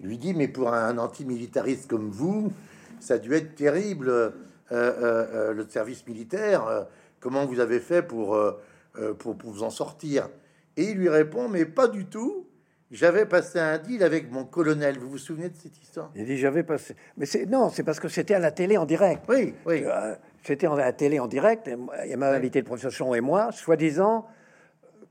[0.01, 2.53] lui dit Mais pour un antimilitariste comme vous,
[2.99, 4.31] ça a dû être terrible, euh,
[4.73, 6.67] euh, euh, le service militaire.
[6.67, 6.83] euh,
[7.21, 8.61] comment vous avez fait pour, euh,
[8.99, 10.29] euh, pour, pour vous en sortir?
[10.77, 12.47] Et il lui répond Mais pas du tout.
[12.91, 14.99] J'avais passé un deal avec mon colonel.
[14.99, 16.11] Vous vous souvenez de cette histoire?
[16.17, 16.97] Il dit j'avais passé.
[17.17, 19.23] Mais c'est non, c'est parce que c'était à la télé en direct.
[19.29, 19.85] Oui, oui.
[19.85, 21.69] Euh, C'était à la télé en direct.
[21.69, 21.77] et
[22.09, 24.27] Il m'a invité le professeur Chon et moi, soi-disant,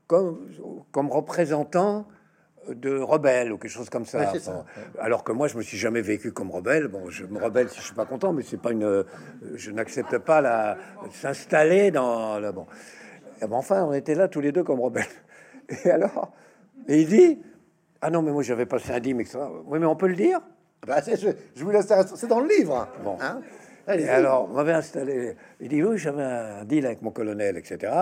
[0.06, 0.46] comme,
[0.92, 2.06] comme représentant
[2.68, 4.30] de rebelle ou quelque chose comme ça.
[4.46, 4.64] Bon,
[4.98, 6.88] Alors que moi, je me suis jamais vécu comme rebelle.
[6.88, 9.04] Bon, je me rebelle si je suis pas content, mais c'est pas une.
[9.54, 10.76] Je n'accepte pas la
[11.12, 12.66] s'installer dans le bon.
[13.40, 15.06] Et ben, enfin, on était là tous les deux comme rebelles.
[15.84, 16.32] Et alors,
[16.88, 17.38] et il dit,
[18.02, 19.38] ah non, mais moi j'avais passé un dîme, etc.
[19.66, 20.40] Oui, mais on peut le dire.
[20.86, 21.92] Bah, je, je vous laisse.
[22.14, 22.88] C'est dans le livre.
[23.04, 23.16] Bon.
[23.20, 23.40] Hein?
[23.86, 25.36] Allez, alors, on m'avait installé.
[25.60, 27.92] Il dit oui, j'avais un deal avec mon colonel, etc.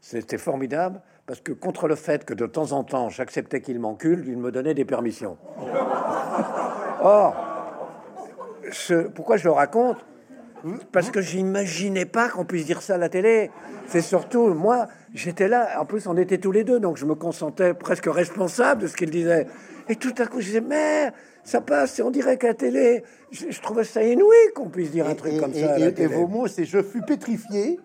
[0.00, 4.24] C'était formidable parce que contre le fait que de temps en temps j'acceptais qu'il m'encule,
[4.26, 5.36] il me donnait des permissions.
[7.02, 7.36] Or,
[8.70, 9.98] ce- pourquoi je le raconte?
[10.92, 13.50] Parce que j'imaginais pas qu'on puisse dire ça à la télé.
[13.86, 15.80] C'est surtout moi, j'étais là.
[15.80, 18.96] En plus, on était tous les deux, donc je me consentais presque responsable de ce
[18.96, 19.46] qu'il disait.
[19.88, 21.12] Et tout à coup, je disais mais
[21.44, 23.02] ça passe, c'est en direct à la télé.
[23.30, 25.72] Je, je trouvais ça inouï qu'on puisse dire un truc et, comme et- ça.
[25.72, 26.14] à et- la et télé.
[26.14, 27.78] vos mots, c'est je fus pétrifié.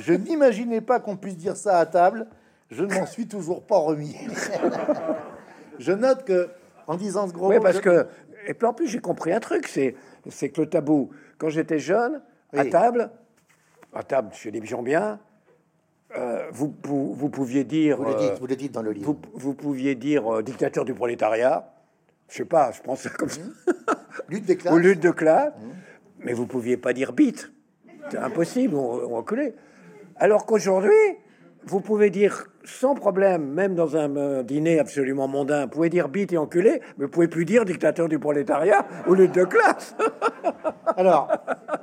[0.00, 2.26] Je n'imaginais pas qu'on puisse dire ça à table.
[2.70, 4.16] Je ne m'en suis toujours pas remis.
[5.78, 6.48] je note que
[6.86, 8.06] en disant ce gros Oui, mot, parce je- que
[8.46, 11.10] et puis en plus j'ai compris un truc, c'est que le tabou.
[11.40, 12.20] Quand j'étais jeune,
[12.52, 13.10] à table,
[13.94, 15.18] à table chez les gens bien,
[16.14, 19.06] euh, vous, vous pouviez dire, vous le euh, dites, vous le dites dans le livre.
[19.06, 21.72] vous, vous pouviez dire euh, dictateur du prolétariat.
[22.28, 23.40] Je sais pas, je pense ça comme ça.
[24.28, 24.74] Lutte des classes.
[24.74, 25.54] Ou lutte de classe,
[26.18, 27.50] mais vous pouviez pas dire bite.
[28.10, 29.54] C'est impossible, on, on reculait.
[30.16, 30.92] Alors qu'aujourd'hui,
[31.64, 36.08] vous pouvez dire sans problème, même dans un euh, dîner absolument mondain, vous pouvez dire
[36.08, 39.94] bite et enculé, mais vous pouvez plus dire dictateur du prolétariat ou lutte de classe.
[40.96, 41.28] Alors,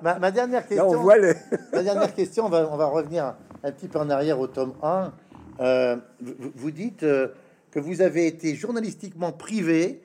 [0.02, 0.90] ma, ma dernière Là, question.
[0.90, 1.34] on voit les.
[1.72, 4.74] La dernière question, on va, on va revenir un petit peu en arrière au tome
[4.84, 5.12] 1.
[5.60, 7.30] Euh, vous, vous dites euh,
[7.72, 10.02] que vous avez été journalistiquement privé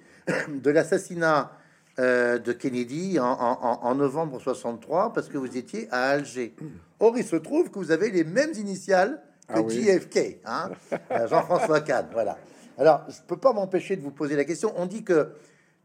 [0.49, 1.51] de l'assassinat
[1.99, 6.55] euh, de Kennedy en, en- en- en novembre 63 parce que vous étiez à Alger.
[7.01, 9.82] Or, il se trouve que vous avez les mêmes initiales que Ah oui.
[9.82, 10.70] JFK, hein,
[11.12, 12.07] euh, Jean-François Kahn.
[12.12, 12.38] Voilà.
[12.78, 14.72] Alors, je peux pas m'empêcher de vous poser la question.
[14.76, 15.32] On dit que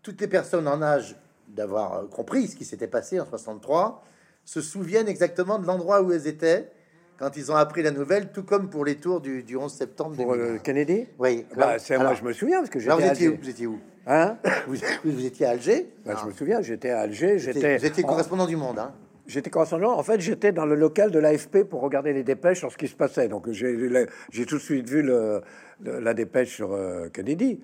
[0.01, 1.15] toutes les personnes en âge
[1.49, 4.03] d'avoir euh, compris ce qui s'était passé en 63
[4.45, 6.71] se souviennent exactement de l'endroit où elles étaient
[7.19, 10.15] quand ils ont appris la nouvelle, tout comme pour les tours du, du 11 septembre
[10.15, 10.45] Pour 2001.
[10.55, 11.45] euh, Kennedy Oui.
[11.55, 13.79] Bah, Alors- moi, je me souviens, parce que j'étais vous étiez, où- vous étiez où?
[14.05, 14.37] Hein?
[14.67, 15.91] Vous, vous étiez à Alger?
[16.05, 16.19] Bah, Ah.
[16.21, 17.59] Je me souviens, j'étais à Alger, Vous j'étais.
[17.59, 18.93] étiez- Vous étiez en- correspondant du Monde, hein
[19.27, 19.97] J'étais correspondant.
[19.97, 22.87] En fait, j'étais dans le local de l'AFP pour regarder les dépêches sur ce qui
[22.87, 23.27] se passait.
[23.27, 25.41] Donc, j'ai tout de suite vu le,
[25.81, 27.59] le- la dépêche sur euh, Kennedy.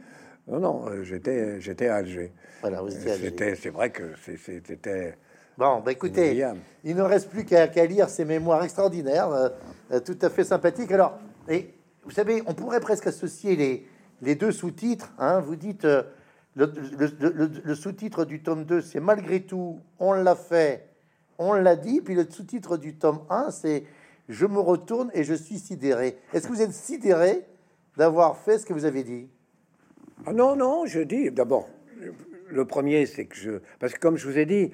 [0.47, 2.33] Non, non, j'étais j'étais à Alger.
[2.61, 3.55] Voilà, vous étiez à Alger.
[3.55, 5.15] C'est vrai que c'était.
[5.57, 6.57] Bon, bah écoutez, William.
[6.83, 9.49] il ne reste plus qu'à qu'à lire ces mémoires extraordinaires, euh,
[9.91, 10.91] euh, tout à fait sympathiques.
[10.91, 11.69] Alors, et
[12.03, 13.87] vous savez, on pourrait presque associer les,
[14.21, 15.13] les deux sous-titres.
[15.19, 15.39] hein.
[15.39, 15.85] Vous dites,
[16.55, 16.73] le-
[17.63, 20.87] le sous-titre du tome 2, c'est Malgré tout, on l'a fait,
[21.37, 22.01] on l'a dit.
[22.01, 23.83] Puis le sous-titre du tome 1, c'est
[24.29, 26.17] Je me retourne et je suis sidéré.
[26.33, 27.45] Est-ce que vous êtes sidéré
[27.97, 29.27] d'avoir fait ce que vous avez dit?
[30.25, 31.67] Ah non, non, je dis d'abord.
[32.49, 33.51] Le premier, c'est que je.
[33.79, 34.71] Parce que, comme je vous ai dit,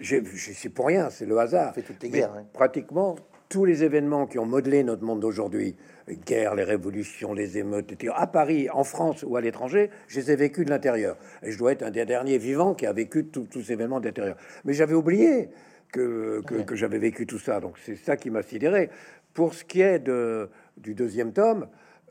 [0.00, 1.74] suis pour rien, c'est le hasard.
[1.74, 2.46] fait toutes les guerres, hein.
[2.52, 3.16] Pratiquement
[3.48, 5.74] tous les événements qui ont modelé notre monde d'aujourd'hui,
[6.06, 10.20] les guerres, les révolutions, les émeutes, etc., à Paris, en France ou à l'étranger, je
[10.20, 11.16] les ai vécus de l'intérieur.
[11.42, 14.06] Et je dois être un des derniers vivants qui a vécu tous ces événements de
[14.06, 14.36] l'intérieur.
[14.64, 15.48] Mais j'avais oublié
[15.92, 17.60] que, que, que j'avais vécu tout ça.
[17.60, 18.90] Donc c'est ça qui m'a sidéré.
[19.34, 21.68] Pour ce qui est de, du deuxième tome,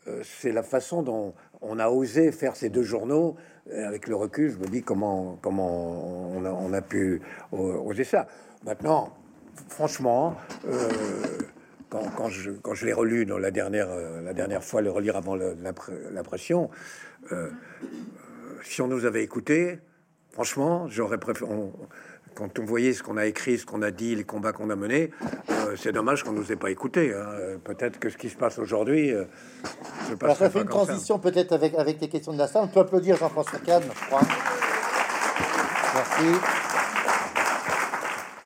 [0.08, 3.36] euh, c'est la façon dont on a osé faire ces deux journaux.
[3.70, 7.22] Avec le recul, je me dis comment, comment on, a, on a pu
[7.54, 8.28] euh, oser ça.
[8.64, 9.14] Maintenant,
[9.68, 10.88] franchement, euh,
[11.90, 13.90] quand, quand je, quand je l'ai relu dans la dernière,
[14.24, 16.70] la dernière fois, le relire avant l'impression,
[17.34, 17.50] euh,
[18.64, 19.80] si on nous avait écoutés,
[20.32, 21.52] franchement, j'aurais préféré.
[21.52, 21.74] on-
[22.38, 24.76] quand on voyait ce qu'on a écrit, ce qu'on a dit, les combats qu'on a
[24.76, 25.10] menés,
[25.50, 27.12] euh, c'est dommage qu'on nous ait pas écoutés.
[27.14, 27.58] hein.
[27.64, 29.24] Peut-être que ce qui se passe aujourd'hui, euh,
[29.64, 32.66] se Alors, passerait ça fait une transition peut-être avec, avec les questions de la salle.
[32.66, 34.22] On peut applaudir Jean-François Kahn, je crois.
[35.96, 36.67] Merci.